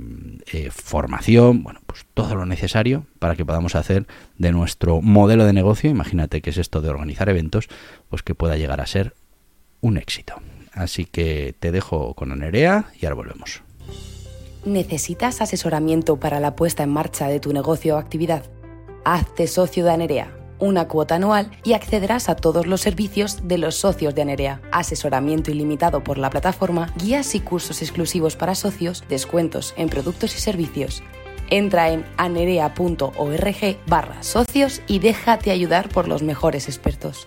eh, 0.53 0.71
formación, 0.71 1.65
bueno, 1.65 1.81
pues 1.85 2.07
todo 2.15 2.37
lo 2.37 2.47
necesario 2.47 3.07
para 3.19 3.35
que 3.35 3.45
podamos 3.45 3.75
hacer 3.75 4.07
de 4.39 4.53
nuestro 4.53 5.03
modelo 5.03 5.47
de 5.47 5.53
negocio, 5.53 5.91
imagínate 5.91 6.43
que 6.43 6.51
es 6.51 6.59
esto 6.59 6.81
de 6.81 6.91
organizar 6.91 7.29
eventos, 7.29 7.67
pues 8.09 8.23
que 8.23 8.37
pueda 8.37 8.57
llegar 8.57 8.81
a 8.81 8.87
ser 8.87 9.15
un 9.81 9.97
éxito. 9.97 10.37
Así 10.73 11.07
que 11.07 11.57
te 11.59 11.73
dejo 11.73 12.15
con 12.15 12.31
Anerea 12.31 12.85
y 13.01 13.05
ahora 13.05 13.17
volvemos. 13.17 13.65
¿Necesitas 14.65 15.41
asesoramiento 15.41 16.21
para 16.21 16.39
la 16.39 16.55
puesta 16.55 16.85
en 16.85 16.91
marcha 16.91 17.27
de 17.27 17.41
tu 17.41 17.53
negocio 17.53 17.97
o 17.97 17.99
actividad? 17.99 18.45
Hazte 19.05 19.49
socio 19.49 19.85
de 19.85 19.91
Anerea 19.91 20.40
una 20.61 20.87
cuota 20.89 21.17
anual 21.17 21.51
y 21.65 21.73
accederás 21.73 22.29
a 22.29 22.37
todos 22.37 22.67
los 22.67 22.81
servicios 22.81 23.49
de 23.49 23.59
los 23.59 23.75
socios 23.75 24.15
de 24.15 24.23
Anerea. 24.23 24.61
Asesoramiento 24.73 25.51
ilimitado 25.51 26.05
por 26.05 26.19
la 26.19 26.31
plataforma, 26.31 26.93
guías 26.97 27.35
y 27.35 27.41
cursos 27.41 27.83
exclusivos 27.83 28.37
para 28.37 28.55
socios, 28.55 29.05
descuentos 29.09 29.75
en 29.77 29.89
productos 29.89 30.37
y 30.37 30.41
servicios. 30.41 31.03
Entra 31.51 31.91
en 31.91 32.05
anerea.org 32.17 33.77
barra 33.87 34.23
socios 34.23 34.83
y 34.87 35.01
déjate 35.01 35.51
ayudar 35.51 35.89
por 35.89 36.07
los 36.07 36.23
mejores 36.23 36.69
expertos. 36.69 37.27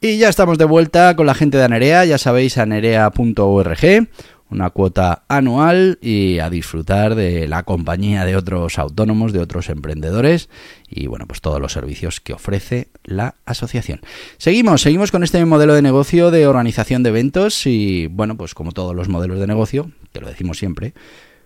Y 0.00 0.18
ya 0.18 0.28
estamos 0.28 0.58
de 0.58 0.66
vuelta 0.66 1.16
con 1.16 1.26
la 1.26 1.34
gente 1.34 1.56
de 1.56 1.64
Anerea, 1.64 2.04
ya 2.04 2.18
sabéis, 2.18 2.58
anerea.org 2.58 4.08
una 4.50 4.70
cuota 4.70 5.24
anual 5.28 5.98
y 6.00 6.38
a 6.38 6.50
disfrutar 6.50 7.14
de 7.14 7.48
la 7.48 7.64
compañía 7.64 8.24
de 8.24 8.36
otros 8.36 8.78
autónomos, 8.78 9.32
de 9.32 9.40
otros 9.40 9.68
emprendedores 9.68 10.48
y 10.88 11.08
bueno, 11.08 11.26
pues 11.26 11.40
todos 11.40 11.60
los 11.60 11.72
servicios 11.72 12.20
que 12.20 12.32
ofrece 12.32 12.88
la 13.04 13.34
asociación. 13.44 14.00
Seguimos, 14.38 14.82
seguimos 14.82 15.10
con 15.10 15.24
este 15.24 15.44
modelo 15.44 15.74
de 15.74 15.82
negocio 15.82 16.30
de 16.30 16.46
organización 16.46 17.02
de 17.02 17.10
eventos 17.10 17.66
y 17.66 18.06
bueno, 18.06 18.36
pues 18.36 18.54
como 18.54 18.72
todos 18.72 18.94
los 18.94 19.08
modelos 19.08 19.40
de 19.40 19.46
negocio, 19.46 19.90
que 20.12 20.20
lo 20.20 20.28
decimos 20.28 20.58
siempre, 20.58 20.94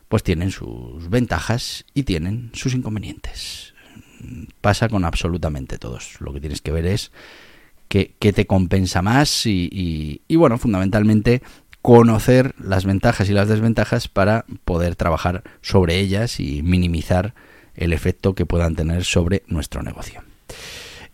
pues 0.09 0.23
tienen 0.23 0.51
sus 0.51 1.09
ventajas 1.09 1.87
y 1.95 2.03
tienen 2.03 2.51
sus 2.53 2.75
inconvenientes. 2.75 3.75
Pasa 4.61 4.91
con 4.91 5.07
absolutamente 5.07 5.79
todos. 5.79 6.21
Lo 6.21 6.35
que 6.35 6.41
tienes 6.41 6.61
que 6.61 6.73
ver 6.73 6.85
es 6.85 7.13
qué, 7.89 8.15
te 8.19 8.47
compensa 8.47 9.01
más 9.01 9.47
y, 9.47 10.21
y 10.29 10.37
bueno, 10.37 10.59
fundamentalmente 10.59 11.41
conocer 11.83 12.55
las 12.59 12.85
ventajas 12.85 13.29
y 13.29 13.33
las 13.33 13.49
desventajas 13.49 14.09
para 14.09 14.45
poder 14.65 14.97
trabajar 14.97 15.43
sobre 15.63 15.99
ellas 15.99 16.41
y 16.41 16.63
minimizar 16.63 17.35
el 17.75 17.93
efecto 17.93 18.35
que 18.35 18.47
puedan 18.47 18.77
tener 18.77 19.05
sobre 19.05 19.43
nuestro 19.47 19.83
negocio. 19.83 20.23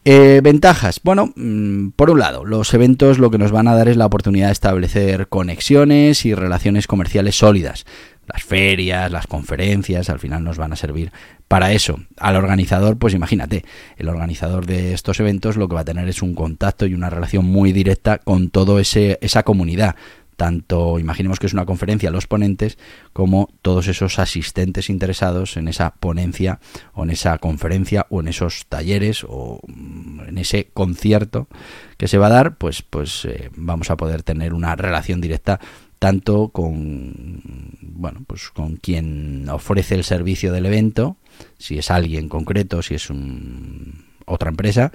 Eh, 0.08 0.40
ventajas. 0.40 1.00
Bueno, 1.02 1.32
mm, 1.35 1.88
por 1.96 2.11
un 2.11 2.20
lado, 2.20 2.44
los 2.44 2.73
eventos 2.75 3.18
lo 3.18 3.30
que 3.30 3.38
nos 3.38 3.50
van 3.50 3.66
a 3.66 3.75
dar 3.75 3.88
es 3.88 3.96
la 3.96 4.06
oportunidad 4.06 4.46
de 4.46 4.52
establecer 4.52 5.26
conexiones 5.26 6.25
y 6.25 6.32
relaciones 6.32 6.87
comerciales 6.87 7.37
sólidas. 7.37 7.87
Las 8.32 8.44
ferias, 8.44 9.11
las 9.11 9.26
conferencias, 9.26 10.08
al 10.08 10.20
final 10.20 10.44
nos 10.44 10.58
van 10.58 10.73
a 10.73 10.76
servir 10.76 11.11
para 11.49 11.73
eso. 11.73 11.99
Al 12.18 12.37
organizador, 12.37 12.99
pues 12.99 13.14
imagínate, 13.14 13.64
el 13.96 14.08
organizador 14.08 14.64
de 14.66 14.92
estos 14.92 15.18
eventos 15.18 15.56
lo 15.56 15.68
que 15.68 15.75
va 15.75 15.80
a 15.80 15.85
tener 15.85 16.08
es 16.08 16.23
un 16.23 16.37
contacto 16.37 16.87
y 16.87 16.94
una 16.94 17.11
relación 17.11 17.44
muy 17.44 17.73
directa 17.73 18.18
con 18.18 18.50
toda 18.50 18.80
esa 18.80 19.42
comunidad 19.42 19.96
tanto 20.37 20.99
imaginemos 20.99 21.38
que 21.38 21.47
es 21.47 21.52
una 21.52 21.66
conferencia 21.66 22.11
los 22.11 22.26
ponentes 22.26 22.78
como 23.12 23.49
todos 23.62 23.88
esos 23.88 24.19
asistentes 24.19 24.90
interesados 24.90 25.57
en 25.57 25.69
esa 25.69 25.95
ponencia 25.95 26.61
o 26.93 27.05
en 27.05 27.11
esa 27.11 27.38
conferencia 27.38 28.07
o 28.11 28.21
en 28.21 28.28
esos 28.28 28.66
talleres 28.66 29.25
o 29.26 29.61
mm, 29.66 30.21
en 30.28 30.38
ese 30.38 30.69
concierto 30.73 31.49
que 31.97 32.09
se 32.09 32.19
va 32.19 32.26
a 32.26 32.31
dar 32.31 32.57
pues 32.57 32.83
pues 32.83 33.25
eh, 33.25 33.50
vamos 33.57 33.90
a 33.90 33.97
poder 33.97 34.23
tener 34.23 34.52
una 34.52 34.76
relación 34.76 35.21
directa 35.21 35.59
tanto 35.99 36.49
con 36.49 37.40
bueno 37.81 38.23
pues 38.26 38.50
con 38.50 38.76
quien 38.76 39.49
ofrece 39.49 39.95
el 39.95 40.05
servicio 40.05 40.52
del 40.52 40.66
evento 40.66 41.16
si 41.59 41.78
es 41.78 41.90
alguien 41.90 42.28
concreto 42.28 42.83
si 42.83 42.95
es 42.95 43.09
un, 43.09 44.05
otra 44.26 44.50
empresa 44.50 44.93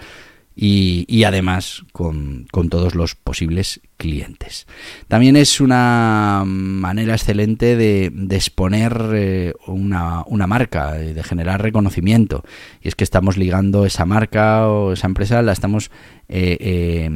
y, 0.56 1.24
además 1.24 1.84
con, 1.92 2.48
todos 2.70 2.96
los 2.96 3.16
posibles 3.16 3.82
clientes. 3.98 4.68
También 5.08 5.36
es 5.36 5.62
una 5.62 6.44
manera 6.46 7.14
excelente 7.14 7.76
de, 7.76 8.12
exponer 8.32 9.12
eh, 9.14 9.54
una, 9.68 10.24
una, 10.26 10.48
marca, 10.48 11.00
eh, 11.00 11.14
de 11.14 11.24
generar 11.24 11.62
reconocimiento. 11.62 12.44
Y 12.82 12.90
es 12.90 12.96
que 12.96 13.04
estamos 13.04 13.38
ligando 13.38 13.86
esa 13.86 14.06
marca 14.06 14.68
o 14.68 14.94
esa 14.94 15.08
empresa, 15.08 15.42
la 15.42 15.54
estamos 15.54 15.90
eh, 16.28 17.10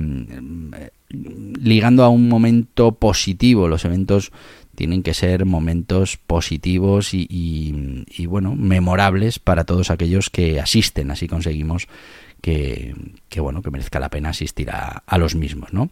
ligando 1.10 2.04
a 2.04 2.10
un 2.10 2.30
momento 2.30 2.94
positivo. 2.94 3.68
Los 3.68 3.86
eventos 3.86 4.32
tienen 4.76 5.04
que 5.04 5.14
ser 5.14 5.46
momentos 5.46 6.18
positivos 6.18 7.14
y, 7.14 7.28
y, 7.30 8.26
bueno, 8.26 8.56
memorables 8.56 9.40
para 9.40 9.64
todos 9.64 9.90
aquellos 9.90 10.30
que 10.30 10.60
asisten. 10.60 11.12
Así 11.12 11.28
conseguimos 11.28 11.88
que, 12.46 13.40
bueno, 13.40 13.64
que 13.64 13.72
merezca 13.72 14.00
la 14.00 14.10
pena 14.10 14.30
asistir 14.30 14.70
a, 14.70 15.18
los 15.18 15.34
mismos, 15.34 15.74
¿no? 15.74 15.90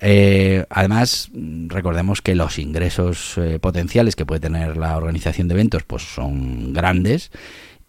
Eh, 0.00 0.64
además, 0.70 1.30
recordemos 1.66 2.22
que 2.22 2.34
los 2.34 2.58
ingresos 2.58 3.36
eh, 3.36 3.58
potenciales 3.60 4.16
que 4.16 4.24
puede 4.24 4.40
tener 4.40 4.78
la 4.78 4.96
organización 4.96 5.48
de 5.48 5.54
eventos 5.54 5.82
pues 5.82 6.02
son 6.02 6.72
grandes 6.72 7.30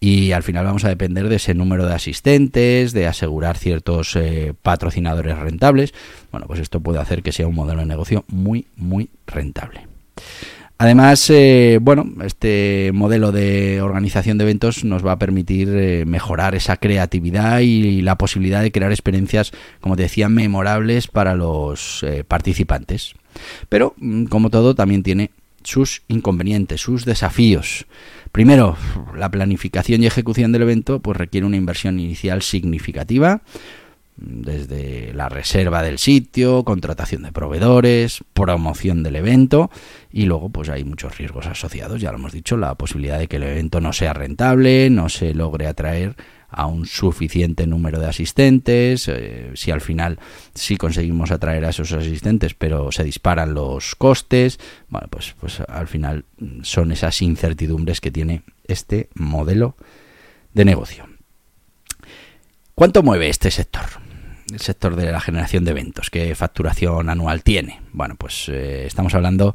y 0.00 0.32
al 0.32 0.42
final 0.42 0.66
vamos 0.66 0.84
a 0.84 0.90
depender 0.90 1.30
de 1.30 1.36
ese 1.36 1.54
número 1.54 1.86
de 1.86 1.94
asistentes, 1.94 2.92
de 2.92 3.06
asegurar 3.06 3.56
ciertos 3.56 4.14
eh, 4.16 4.52
patrocinadores 4.60 5.38
rentables. 5.38 5.94
Bueno, 6.30 6.46
pues 6.46 6.60
esto 6.60 6.80
puede 6.80 6.98
hacer 6.98 7.22
que 7.22 7.32
sea 7.32 7.46
un 7.46 7.54
modelo 7.54 7.80
de 7.80 7.86
negocio 7.86 8.24
muy, 8.28 8.66
muy 8.76 9.08
rentable. 9.26 9.86
Además, 10.76 11.30
eh, 11.30 11.78
bueno, 11.80 12.04
este 12.24 12.90
modelo 12.92 13.30
de 13.30 13.80
organización 13.80 14.38
de 14.38 14.44
eventos 14.44 14.84
nos 14.84 15.06
va 15.06 15.12
a 15.12 15.18
permitir 15.18 15.68
eh, 15.68 16.04
mejorar 16.04 16.56
esa 16.56 16.76
creatividad 16.76 17.60
y 17.60 18.02
la 18.02 18.18
posibilidad 18.18 18.60
de 18.60 18.72
crear 18.72 18.90
experiencias, 18.90 19.52
como 19.80 19.94
te 19.94 20.02
decía, 20.02 20.28
memorables 20.28 21.06
para 21.06 21.36
los 21.36 22.02
eh, 22.02 22.24
participantes. 22.26 23.14
Pero, 23.68 23.94
mm, 23.98 24.24
como 24.24 24.50
todo, 24.50 24.74
también 24.74 25.04
tiene 25.04 25.30
sus 25.62 26.02
inconvenientes, 26.08 26.80
sus 26.80 27.04
desafíos. 27.04 27.86
Primero, 28.32 28.76
la 29.16 29.30
planificación 29.30 30.02
y 30.02 30.06
ejecución 30.06 30.50
del 30.50 30.62
evento 30.62 31.00
pues 31.00 31.16
requiere 31.16 31.46
una 31.46 31.56
inversión 31.56 32.00
inicial 32.00 32.42
significativa, 32.42 33.42
desde 34.16 35.12
la 35.12 35.28
reserva 35.28 35.82
del 35.82 35.98
sitio, 35.98 36.64
contratación 36.64 37.22
de 37.22 37.32
proveedores, 37.32 38.22
promoción 38.32 39.02
del 39.02 39.16
evento 39.16 39.70
y 40.12 40.26
luego 40.26 40.50
pues 40.50 40.68
hay 40.68 40.84
muchos 40.84 41.18
riesgos 41.18 41.46
asociados, 41.46 42.00
ya 42.00 42.12
lo 42.12 42.18
hemos 42.18 42.32
dicho, 42.32 42.56
la 42.56 42.74
posibilidad 42.76 43.18
de 43.18 43.26
que 43.26 43.36
el 43.36 43.42
evento 43.42 43.80
no 43.80 43.92
sea 43.92 44.12
rentable, 44.12 44.88
no 44.90 45.08
se 45.08 45.34
logre 45.34 45.66
atraer 45.66 46.14
a 46.48 46.66
un 46.66 46.86
suficiente 46.86 47.66
número 47.66 47.98
de 47.98 48.06
asistentes, 48.06 49.08
eh, 49.08 49.50
si 49.54 49.72
al 49.72 49.80
final 49.80 50.20
sí 50.54 50.76
conseguimos 50.76 51.32
atraer 51.32 51.64
a 51.64 51.70
esos 51.70 51.92
asistentes 51.92 52.54
pero 52.54 52.92
se 52.92 53.02
disparan 53.02 53.54
los 53.54 53.96
costes, 53.96 54.60
bueno 54.88 55.08
pues, 55.10 55.34
pues 55.40 55.60
al 55.60 55.88
final 55.88 56.24
son 56.62 56.92
esas 56.92 57.20
incertidumbres 57.20 58.00
que 58.00 58.12
tiene 58.12 58.42
este 58.68 59.08
modelo 59.14 59.76
de 60.52 60.64
negocio. 60.64 61.08
¿Cuánto 62.76 63.02
mueve 63.02 63.28
este 63.28 63.50
sector? 63.50 64.03
El 64.52 64.60
sector 64.60 64.96
de 64.96 65.10
la 65.10 65.20
generación 65.20 65.64
de 65.64 65.72
eventos, 65.72 66.10
qué 66.10 66.34
facturación 66.34 67.08
anual 67.08 67.42
tiene. 67.42 67.80
Bueno, 67.92 68.16
pues 68.16 68.48
eh, 68.48 68.86
estamos 68.86 69.14
hablando 69.14 69.54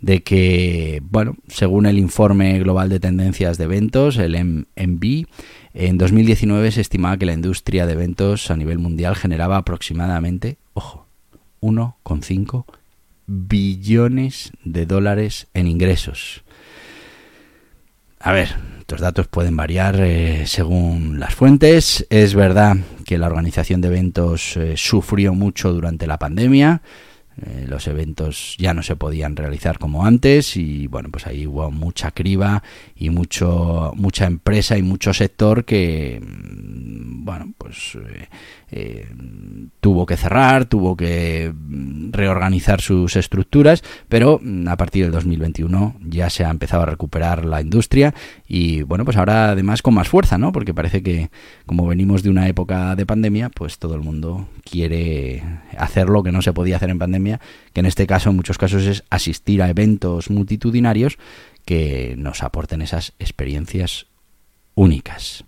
de 0.00 0.22
que, 0.22 1.00
bueno, 1.04 1.36
según 1.48 1.86
el 1.86 1.98
informe 1.98 2.58
global 2.58 2.88
de 2.88 3.00
tendencias 3.00 3.58
de 3.58 3.64
eventos, 3.64 4.18
el 4.18 4.36
MB, 4.44 5.26
en 5.74 5.98
2019 5.98 6.70
se 6.70 6.80
estimaba 6.80 7.16
que 7.16 7.26
la 7.26 7.32
industria 7.32 7.86
de 7.86 7.94
eventos 7.94 8.50
a 8.50 8.56
nivel 8.56 8.78
mundial 8.78 9.16
generaba 9.16 9.56
aproximadamente, 9.56 10.58
ojo, 10.74 11.06
1,5 11.60 12.64
billones 13.26 14.52
de 14.64 14.86
dólares 14.86 15.48
en 15.54 15.66
ingresos. 15.66 16.44
A 18.18 18.32
ver, 18.32 18.54
estos 18.80 19.00
datos 19.00 19.26
pueden 19.28 19.56
variar 19.56 19.96
eh, 20.00 20.44
según 20.46 21.18
las 21.20 21.34
fuentes. 21.34 22.06
Es 22.10 22.34
verdad 22.34 22.76
que 23.04 23.18
la 23.18 23.26
organización 23.26 23.80
de 23.80 23.88
eventos 23.88 24.56
eh, 24.56 24.74
sufrió 24.76 25.34
mucho 25.34 25.72
durante 25.72 26.06
la 26.06 26.18
pandemia. 26.18 26.82
Eh, 27.44 27.66
los 27.68 27.86
eventos 27.86 28.56
ya 28.58 28.72
no 28.72 28.82
se 28.82 28.96
podían 28.96 29.36
realizar 29.36 29.78
como 29.78 30.06
antes 30.06 30.56
y 30.56 30.86
bueno 30.86 31.10
pues 31.10 31.26
ahí 31.26 31.46
hubo 31.46 31.70
mucha 31.70 32.10
criba 32.10 32.62
y 32.94 33.10
mucho 33.10 33.92
mucha 33.94 34.24
empresa 34.24 34.78
y 34.78 34.82
mucho 34.82 35.12
sector 35.12 35.66
que 35.66 36.18
mm, 36.22 37.24
bueno 37.26 37.52
pues 37.58 37.98
eh, 38.70 39.06
tuvo 39.80 40.06
que 40.06 40.16
cerrar, 40.16 40.64
tuvo 40.64 40.96
que 40.96 41.52
mm, 41.54 42.10
reorganizar 42.10 42.80
sus 42.80 43.14
estructuras, 43.14 43.84
pero 44.08 44.40
mm, 44.42 44.66
a 44.66 44.76
partir 44.76 45.04
del 45.04 45.12
2021 45.12 45.94
ya 46.04 46.30
se 46.30 46.44
ha 46.44 46.50
empezado 46.50 46.82
a 46.82 46.86
recuperar 46.86 47.44
la 47.44 47.60
industria 47.60 48.12
y 48.48 48.82
bueno, 48.82 49.04
pues 49.04 49.16
ahora 49.16 49.50
además 49.50 49.82
con 49.82 49.94
más 49.94 50.08
fuerza, 50.08 50.36
¿no? 50.36 50.50
Porque 50.50 50.74
parece 50.74 51.02
que 51.02 51.30
como 51.64 51.86
venimos 51.86 52.24
de 52.24 52.30
una 52.30 52.48
época 52.48 52.96
de 52.96 53.06
pandemia, 53.06 53.50
pues 53.50 53.78
todo 53.78 53.94
el 53.94 54.00
mundo 54.00 54.48
quiere 54.68 55.44
hacer 55.78 56.08
lo 56.08 56.24
que 56.24 56.32
no 56.32 56.42
se 56.42 56.52
podía 56.52 56.76
hacer 56.76 56.90
en 56.90 56.98
pandemia, 56.98 57.25
que 57.72 57.80
en 57.80 57.86
este 57.86 58.06
caso 58.06 58.30
en 58.30 58.36
muchos 58.36 58.58
casos 58.58 58.84
es 58.84 59.04
asistir 59.10 59.62
a 59.62 59.68
eventos 59.68 60.30
multitudinarios 60.30 61.18
que 61.64 62.14
nos 62.16 62.42
aporten 62.42 62.82
esas 62.82 63.12
experiencias 63.18 64.06
únicas. 64.74 65.44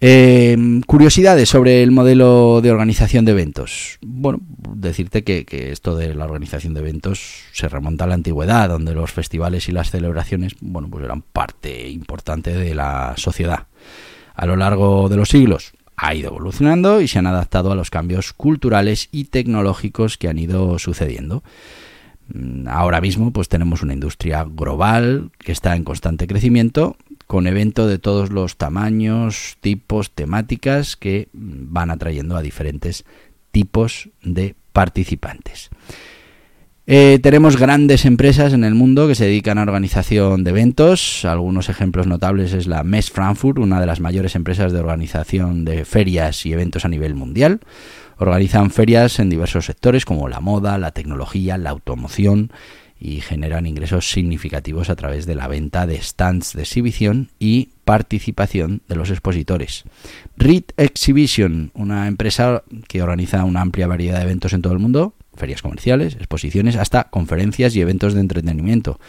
Eh, 0.00 0.56
curiosidades 0.86 1.48
sobre 1.48 1.82
el 1.82 1.90
modelo 1.90 2.60
de 2.60 2.70
organización 2.70 3.24
de 3.24 3.32
eventos. 3.32 3.98
Bueno, 4.02 4.40
decirte 4.42 5.24
que, 5.24 5.46
esto 5.72 5.96
de 5.96 6.14
la 6.14 6.26
organización 6.26 6.74
de 6.74 6.80
eventos 6.80 7.44
se 7.52 7.68
remonta 7.68 8.04
a 8.04 8.06
la 8.06 8.14
antigüedad, 8.14 8.68
donde 8.68 8.94
los 8.94 9.10
festivales 9.10 9.68
y 9.68 9.72
las 9.72 9.90
celebraciones, 9.90 10.54
bueno, 10.60 10.88
pues 10.90 11.04
eran 11.04 11.22
parte 11.22 11.88
importante 11.88 12.52
de 12.52 12.74
la 12.74 13.14
sociedad. 13.16 13.68
A 14.34 14.44
lo 14.44 14.56
largo 14.56 15.08
de 15.08 15.16
los 15.16 15.30
siglos 15.30 15.72
ha 15.96 16.14
ido 16.14 16.30
evolucionando 16.30 17.00
y 17.00 17.08
se 17.08 17.18
han 17.18 17.26
adaptado 17.26 17.72
a 17.72 17.74
los 17.74 17.90
cambios 17.90 18.32
culturales 18.32 19.08
y 19.12 19.24
tecnológicos 19.24 20.18
que 20.18 20.28
han 20.28 20.38
ido 20.38 20.78
sucediendo. 20.78 21.42
Mm, 22.32 22.68
ahora 22.68 23.00
mismo, 23.00 23.32
pues 23.32 23.48
tenemos 23.48 23.82
una 23.82 23.94
industria 23.94 24.44
global 24.44 25.30
que 25.38 25.52
está 25.52 25.76
en 25.76 25.84
constante 25.84 26.26
crecimiento 26.26 26.96
con 27.26 27.46
eventos 27.46 27.88
de 27.88 27.98
todos 27.98 28.30
los 28.30 28.56
tamaños, 28.56 29.56
tipos, 29.60 30.12
temáticas 30.12 30.96
que 30.96 31.28
van 31.32 31.90
atrayendo 31.90 32.36
a 32.36 32.42
diferentes 32.42 33.04
tipos 33.50 34.10
de 34.22 34.54
participantes. 34.72 35.70
Eh, 36.88 37.18
tenemos 37.20 37.56
grandes 37.56 38.04
empresas 38.04 38.52
en 38.52 38.62
el 38.62 38.76
mundo 38.76 39.08
que 39.08 39.16
se 39.16 39.24
dedican 39.24 39.58
a 39.58 39.62
organización 39.62 40.44
de 40.44 40.50
eventos. 40.50 41.24
Algunos 41.24 41.68
ejemplos 41.68 42.06
notables 42.06 42.52
es 42.52 42.68
la 42.68 42.84
Mess 42.84 43.10
Frankfurt, 43.10 43.58
una 43.58 43.80
de 43.80 43.86
las 43.86 43.98
mayores 43.98 44.36
empresas 44.36 44.72
de 44.72 44.78
organización 44.78 45.64
de 45.64 45.84
ferias 45.84 46.46
y 46.46 46.52
eventos 46.52 46.84
a 46.84 46.88
nivel 46.88 47.16
mundial. 47.16 47.58
Organizan 48.18 48.70
ferias 48.70 49.18
en 49.18 49.30
diversos 49.30 49.66
sectores 49.66 50.04
como 50.04 50.28
la 50.28 50.38
moda, 50.38 50.78
la 50.78 50.92
tecnología, 50.92 51.58
la 51.58 51.70
automoción 51.70 52.52
y 53.00 53.20
generan 53.20 53.66
ingresos 53.66 54.08
significativos 54.08 54.88
a 54.88 54.94
través 54.94 55.26
de 55.26 55.34
la 55.34 55.48
venta 55.48 55.86
de 55.86 56.00
stands 56.00 56.52
de 56.52 56.62
exhibición 56.62 57.30
y 57.40 57.70
participación 57.84 58.82
de 58.88 58.94
los 58.94 59.10
expositores. 59.10 59.82
Reed 60.36 60.64
Exhibition, 60.76 61.72
una 61.74 62.06
empresa 62.06 62.62
que 62.86 63.02
organiza 63.02 63.44
una 63.44 63.60
amplia 63.60 63.88
variedad 63.88 64.18
de 64.18 64.24
eventos 64.24 64.52
en 64.52 64.62
todo 64.62 64.72
el 64.72 64.78
mundo, 64.78 65.14
ferias 65.36 65.62
comerciales, 65.62 66.14
exposiciones, 66.16 66.76
hasta 66.76 67.04
conferencias 67.04 67.76
y 67.76 67.80
eventos 67.80 68.14
de 68.14 68.20
entretenimiento. 68.20 69.00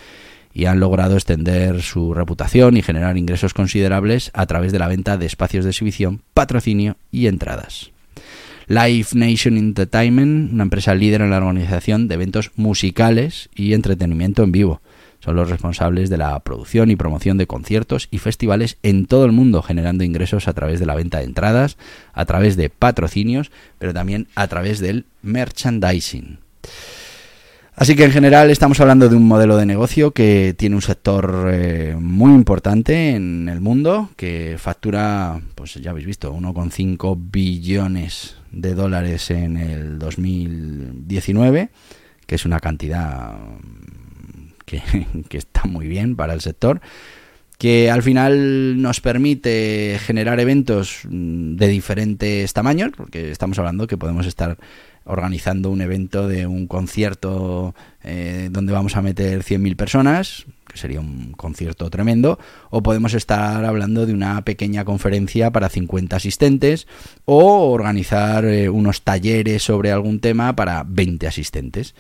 Y 0.54 0.66
han 0.66 0.80
logrado 0.80 1.16
extender 1.16 1.82
su 1.82 2.14
reputación 2.14 2.78
y 2.78 2.82
generar 2.82 3.18
ingresos 3.18 3.54
considerables 3.54 4.32
a 4.34 4.46
través 4.46 4.72
de 4.72 4.80
la 4.80 4.88
venta 4.88 5.18
de 5.18 5.26
espacios 5.26 5.66
de 5.66 5.72
exhibición, 5.72 6.22
patrocinio 6.34 6.98
y 7.12 7.28
entradas. 7.28 7.92
Live 8.68 9.08
Nation 9.14 9.58
Entertainment, 9.58 10.52
una 10.52 10.64
empresa 10.64 10.94
líder 10.94 11.22
en 11.22 11.30
la 11.30 11.38
organización 11.38 12.08
de 12.08 12.16
eventos 12.16 12.52
musicales 12.56 13.50
y 13.56 13.74
entretenimiento 13.74 14.44
en 14.44 14.52
vivo. 14.52 14.82
Son 15.20 15.36
los 15.36 15.50
responsables 15.50 16.10
de 16.10 16.18
la 16.18 16.40
producción 16.40 16.92
y 16.92 16.96
promoción 16.96 17.38
de 17.38 17.48
conciertos 17.48 18.08
y 18.12 18.20
festivales 18.20 18.78
en 18.84 19.08
todo 19.08 19.26
el 19.26 19.32
mundo, 19.32 19.62
generando 19.62 20.04
ingresos 20.04 20.48
a 20.48 20.54
través 20.54 20.80
de 20.80 20.86
la 20.86 20.96
venta 20.96 21.20
de 21.20 21.26
entradas, 21.26 21.78
a 22.14 22.26
través 22.26 22.56
de 22.56 22.70
patrocinios, 22.70 23.52
pero 23.80 23.94
también 23.94 24.28
a 24.36 24.48
través 24.48 24.80
del 24.80 25.06
merchandising. 25.24 26.40
Así 27.78 27.96
que 27.96 28.06
en 28.06 28.12
general 28.12 28.50
estamos 28.50 28.80
hablando 28.80 29.08
de 29.08 29.16
un 29.16 29.28
modelo 29.28 29.56
de 29.56 29.68
negocio 29.68 30.10
que 30.10 30.56
tiene 30.58 30.76
un 30.76 30.82
sector 30.82 31.52
eh, 31.54 31.96
muy 32.00 32.34
importante 32.34 33.12
en 33.12 33.48
el 33.50 33.62
mundo, 33.62 34.10
que 34.16 34.56
factura, 34.58 35.40
pues 35.54 35.76
ya 35.76 35.92
habéis 35.92 36.08
visto, 36.08 36.34
1,5 36.34 37.16
billones 37.30 38.38
de 38.52 38.74
dólares 38.74 39.30
en 39.30 39.58
el 39.58 40.00
2019, 40.00 41.70
que 42.26 42.34
es 42.34 42.46
una 42.46 42.60
cantidad 42.60 43.36
que, 44.68 44.84
que 45.30 45.40
está 45.40 45.64
muy 45.66 45.88
bien 45.88 46.16
para 46.16 46.34
el 46.34 46.42
sector 46.42 46.80
que 47.58 47.90
al 47.90 48.04
final 48.04 48.80
nos 48.82 49.02
permite 49.02 49.98
generar 50.00 50.40
eventos 50.40 51.00
de 51.04 51.68
diferentes 51.68 52.54
tamaños, 52.54 52.92
porque 52.96 53.32
estamos 53.32 53.58
hablando 53.58 53.88
que 53.88 53.98
podemos 53.98 54.28
estar 54.28 54.58
organizando 55.06 55.72
un 55.72 55.82
evento 55.82 56.28
de 56.28 56.46
un 56.46 56.68
concierto 56.68 57.74
eh, 58.04 58.50
donde 58.52 58.74
vamos 58.74 58.96
a 58.96 59.02
meter 59.02 59.42
100.000 59.42 59.76
personas, 59.76 60.46
que 60.68 60.78
sería 60.78 61.00
un 61.00 61.32
concierto 61.32 61.90
tremendo, 61.90 62.38
o 62.70 62.84
podemos 62.84 63.14
estar 63.14 63.64
hablando 63.66 64.06
de 64.06 64.14
una 64.14 64.44
pequeña 64.44 64.86
conferencia 64.86 65.50
para 65.52 65.70
50 65.70 66.16
asistentes, 66.16 66.88
o 67.26 67.72
organizar 67.72 68.46
eh, 68.46 68.70
unos 68.70 69.02
talleres 69.02 69.64
sobre 69.64 69.92
algún 69.92 70.20
tema 70.20 70.56
para 70.56 70.84
20 70.86 71.26
asistentes. 71.26 71.96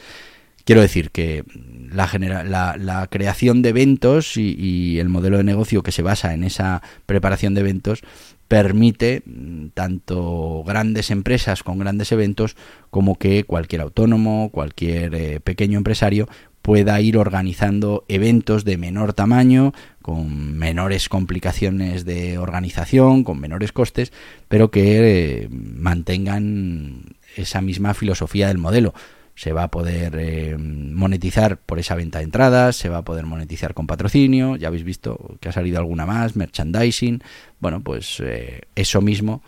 Quiero 0.67 0.81
decir 0.81 1.11
que 1.11 1.45
la, 1.93 3.07
creación 3.09 3.61
de 3.61 3.69
eventos 3.69 4.35
y, 4.35 4.99
el 4.99 5.07
modelo 5.07 5.37
de 5.37 5.45
negocio 5.45 5.81
que 5.81 5.93
se 5.93 6.01
basa 6.01 6.33
en 6.33 6.43
esa 6.43 6.81
preparación 7.05 7.53
de 7.53 7.61
eventos 7.61 8.01
permite 8.49 9.23
mm, 9.25 9.67
tanto 9.73 10.65
grandes 10.67 11.09
empresas 11.09 11.63
con 11.63 11.79
grandes 11.79 12.11
eventos 12.11 12.57
como 12.89 13.15
que 13.15 13.45
cualquier 13.45 13.79
autónomo, 13.79 14.49
cualquier 14.51 15.15
eh, 15.15 15.39
pequeño 15.39 15.77
empresario 15.77 16.27
pueda 16.61 16.99
ir 16.99 17.15
organizando 17.17 18.03
eventos 18.09 18.65
de 18.65 18.75
menor 18.75 19.13
tamaño, 19.13 19.71
con 20.01 20.57
menores 20.57 21.07
complicaciones 21.07 22.03
de 22.03 22.37
organización, 22.39 23.23
con 23.23 23.39
menores 23.39 23.71
costes, 23.71 24.11
pero 24.49 24.69
que 24.69 25.43
eh, 25.43 25.49
mantengan 25.49 27.15
esa 27.37 27.61
misma 27.61 27.93
filosofía 27.93 28.49
del 28.49 28.57
modelo 28.57 28.93
se 29.37 29.53
va 29.53 29.63
a 29.63 29.71
poder 29.71 30.15
eh, 30.17 30.57
monetizar 30.57 31.57
por 31.57 31.77
esa 31.77 31.93
venta 31.93 32.17
de 32.17 32.23
entradas, 32.23 32.75
se 32.75 32.89
va 32.89 32.97
a 32.97 33.05
poder 33.05 33.27
monetizar 33.27 33.75
con 33.75 33.85
patrocinio, 33.85 34.55
ya 34.55 34.67
habéis 34.67 34.83
visto 34.83 35.37
que 35.39 35.49
ha 35.49 35.51
salido 35.51 35.77
alguna 35.77 36.07
más, 36.07 36.35
merchandising, 36.35 37.21
bueno, 37.59 37.81
pues 37.81 38.19
eh, 38.19 38.61
eso 38.75 38.99
mismo 38.99 39.43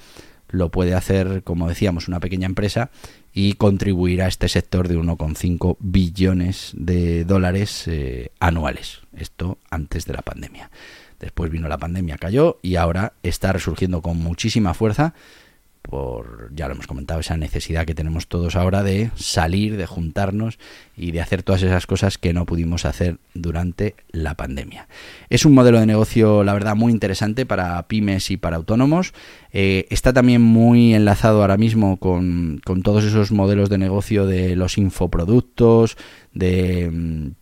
lo 0.48 0.70
puede 0.70 0.94
hacer, 0.94 1.42
como 1.44 1.68
decíamos, 1.68 2.08
una 2.08 2.20
pequeña 2.20 2.46
empresa 2.46 2.92
y 3.34 3.54
contribuir 3.54 4.22
a 4.22 4.28
este 4.28 4.48
sector 4.48 4.88
de 4.88 4.98
1,5 4.98 5.78
billones 5.80 6.72
de 6.76 7.26
dólares 7.26 7.88
eh, 7.88 8.32
anuales. 8.40 9.02
Esto 9.18 9.58
antes 9.72 10.06
de 10.06 10.14
la 10.14 10.22
pandemia. 10.22 10.70
Después 11.20 11.50
vino 11.50 11.68
la 11.68 11.80
pandemia, 11.80 12.18
cayó 12.18 12.60
y 12.62 12.76
ahora 12.76 13.14
está 13.24 13.54
resurgiendo 13.54 14.04
con 14.04 14.18
muchísima 14.18 14.76
fuerza 14.76 15.16
por, 15.90 16.52
ya 16.54 16.68
lo 16.68 16.74
hemos 16.74 16.88
comentado, 16.88 17.20
esa 17.20 17.38
necesidad 17.38 17.86
que 17.86 17.96
tenemos 17.96 18.28
todos 18.28 18.56
ahora 18.56 18.84
de 18.84 19.12
salir, 19.16 19.76
de 19.76 19.86
juntarnos 19.86 20.60
y 20.96 21.12
de 21.12 21.22
hacer 21.22 21.44
todas 21.44 21.64
esas 21.64 21.88
cosas 21.88 22.18
que 22.18 22.34
no 22.34 22.46
pudimos 22.46 22.86
hacer 22.86 23.18
durante 23.34 23.96
la 24.12 24.36
pandemia. 24.36 24.88
Es 25.30 25.46
un 25.46 25.54
modelo 25.54 25.80
de 25.80 25.86
negocio, 25.86 26.44
la 26.44 26.54
verdad, 26.54 26.76
muy 26.76 26.92
interesante 26.92 27.46
para 27.46 27.88
pymes 27.88 28.30
y 28.32 28.38
para 28.38 28.58
autónomos. 28.58 29.14
Eh, 29.52 29.88
está 29.90 30.14
también 30.14 30.42
muy 30.42 30.94
enlazado 30.94 31.42
ahora 31.42 31.58
mismo 31.58 31.98
con, 31.98 32.62
con 32.64 32.84
todos 32.84 33.04
esos 33.04 33.32
modelos 33.32 33.70
de 33.70 33.78
negocio 33.78 34.26
de 34.26 34.56
los 34.56 34.78
infoproductos, 34.78 35.98
de 36.34 37.34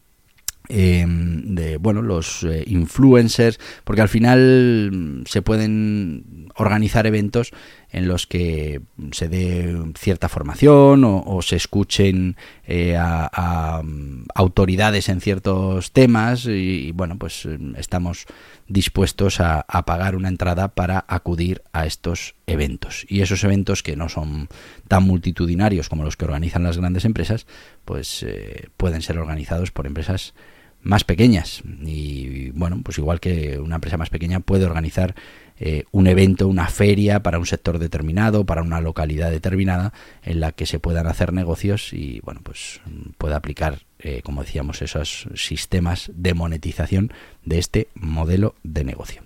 Em, 0.70 1.56
de 1.56 1.78
bueno 1.78 2.02
los 2.02 2.44
eh, 2.44 2.66
influencers 2.68 3.58
porque 3.86 4.02
al 4.02 4.10
final 4.10 4.90
mm, 4.92 5.22
se 5.26 5.42
pueden 5.42 6.50
organizar 6.56 7.08
eventos 7.08 7.54
en 7.92 8.08
los 8.08 8.28
que 8.28 8.82
se 9.12 9.30
dé 9.30 9.76
cierta 9.98 10.30
formación 10.30 11.04
o, 11.06 11.42
se 11.42 11.56
escuchen 11.56 12.36
eh, 12.66 12.96
a, 12.98 13.82
mm, 13.84 14.26
autoridades 14.36 15.10
en 15.10 15.22
ciertos 15.22 15.92
temas 15.92 16.46
y, 16.46 16.92
bueno 16.92 17.18
pues 17.18 17.48
estamos 17.78 18.26
dispuestos 18.68 19.40
a, 19.40 19.64
pagar 19.86 20.16
una 20.16 20.28
entrada 20.28 20.70
para 20.70 21.06
acudir 21.08 21.62
a 21.72 21.86
estos 21.86 22.36
eventos 22.46 23.06
y 23.08 23.22
esos 23.22 23.44
eventos 23.44 23.84
que 23.84 23.96
no 23.96 24.10
son 24.10 24.50
tan 24.88 25.04
multitudinarios 25.04 25.88
como 25.88 26.04
los 26.04 26.18
que 26.18 26.26
organizan 26.26 26.64
las 26.64 26.78
grandes 26.78 27.06
empresas 27.06 27.48
pues 27.86 28.24
eh, 28.24 28.68
pueden 28.76 29.02
ser 29.02 29.18
organizados 29.18 29.72
por 29.72 29.88
empresas 29.88 30.34
más 30.82 31.04
pequeñas. 31.04 31.64
Y 31.82 32.52
bueno, 32.52 32.82
pues 32.84 32.98
igual 32.98 33.20
que 33.20 33.60
una 33.60 33.76
empresa 33.76 33.98
más 33.98 34.10
pequeña 34.10 34.40
puede 34.40 34.66
organizar 34.66 35.16
eh, 35.60 35.86
un 35.92 36.08
evento, 36.08 36.48
una 36.48 36.68
feria 36.68 37.24
para 37.24 37.40
un 37.40 37.46
sector 37.46 37.80
determinado, 37.80 38.46
para 38.46 38.62
una 38.62 38.82
localidad 38.82 39.32
determinada, 39.32 39.94
en 40.24 40.40
la 40.40 40.52
que 40.52 40.66
se 40.66 40.80
puedan 40.80 41.08
hacer 41.08 41.34
negocios 41.34 41.94
y 41.94 42.20
bueno, 42.22 42.42
pues 42.44 42.82
puede 43.18 43.36
aplicar, 43.36 43.80
eh, 44.00 44.22
como 44.24 44.44
decíamos, 44.44 44.82
esos 44.82 45.28
sistemas 45.36 46.12
de 46.14 46.34
monetización 46.34 47.12
de 47.44 47.60
este 47.60 47.88
modelo 47.96 48.56
de 48.64 48.84
negocio. 48.84 49.24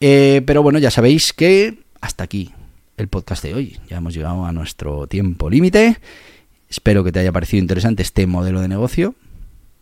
Eh, 0.00 0.42
pero 0.46 0.62
bueno, 0.62 0.78
ya 0.78 0.90
sabéis 0.90 1.32
que 1.32 1.78
hasta 2.00 2.24
aquí 2.24 2.52
el 2.96 3.08
podcast 3.08 3.42
de 3.42 3.54
hoy. 3.54 3.78
Ya 3.88 3.96
hemos 3.96 4.14
llegado 4.14 4.44
a 4.44 4.52
nuestro 4.52 5.06
tiempo 5.06 5.50
límite. 5.50 5.98
Espero 6.68 7.02
que 7.02 7.12
te 7.12 7.20
haya 7.20 7.32
parecido 7.32 7.60
interesante 7.60 8.02
este 8.02 8.26
modelo 8.26 8.60
de 8.60 8.68
negocio. 8.68 9.14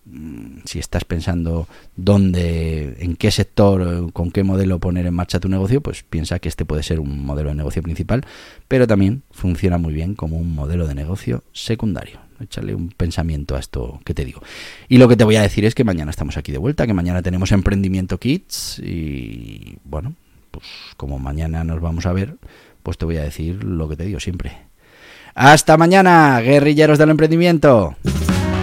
Mm, 0.08 0.58
si 0.64 0.78
estás 0.78 1.04
pensando 1.04 1.66
dónde, 1.96 2.96
en 3.00 3.16
qué 3.16 3.32
sector, 3.32 4.12
con 4.12 4.30
qué 4.30 4.44
modelo 4.44 4.78
poner 4.78 5.04
en 5.06 5.14
marcha 5.14 5.40
tu 5.40 5.48
negocio, 5.48 5.80
pues 5.80 6.04
piensa 6.04 6.38
que 6.38 6.48
este 6.48 6.64
puede 6.64 6.84
ser 6.84 7.00
un 7.00 7.26
modelo 7.26 7.48
de 7.48 7.56
negocio 7.56 7.82
principal, 7.82 8.24
pero 8.68 8.86
también 8.86 9.22
funciona 9.32 9.78
muy 9.78 9.92
bien 9.92 10.14
como 10.14 10.36
un 10.36 10.54
modelo 10.54 10.86
de 10.86 10.94
negocio 10.94 11.42
secundario. 11.52 12.20
Échale 12.38 12.74
un 12.74 12.90
pensamiento 12.90 13.56
a 13.56 13.58
esto 13.58 14.00
que 14.04 14.14
te 14.14 14.24
digo. 14.24 14.42
Y 14.88 14.98
lo 14.98 15.08
que 15.08 15.16
te 15.16 15.24
voy 15.24 15.36
a 15.36 15.42
decir 15.42 15.64
es 15.64 15.74
que 15.74 15.82
mañana 15.82 16.10
estamos 16.10 16.36
aquí 16.36 16.52
de 16.52 16.58
vuelta, 16.58 16.86
que 16.86 16.94
mañana 16.94 17.22
tenemos 17.22 17.50
Emprendimiento 17.50 18.18
Kids 18.18 18.78
y 18.78 19.78
bueno, 19.84 20.14
pues 20.52 20.66
como 20.96 21.18
mañana 21.18 21.64
nos 21.64 21.80
vamos 21.80 22.06
a 22.06 22.12
ver, 22.12 22.36
pues 22.84 22.96
te 22.96 23.06
voy 23.06 23.16
a 23.16 23.22
decir 23.22 23.64
lo 23.64 23.88
que 23.88 23.96
te 23.96 24.04
digo 24.04 24.20
siempre. 24.20 24.52
Hasta 25.34 25.76
mañana, 25.76 26.40
guerrilleros 26.40 26.98
del 26.98 27.10
emprendimiento. 27.10 27.96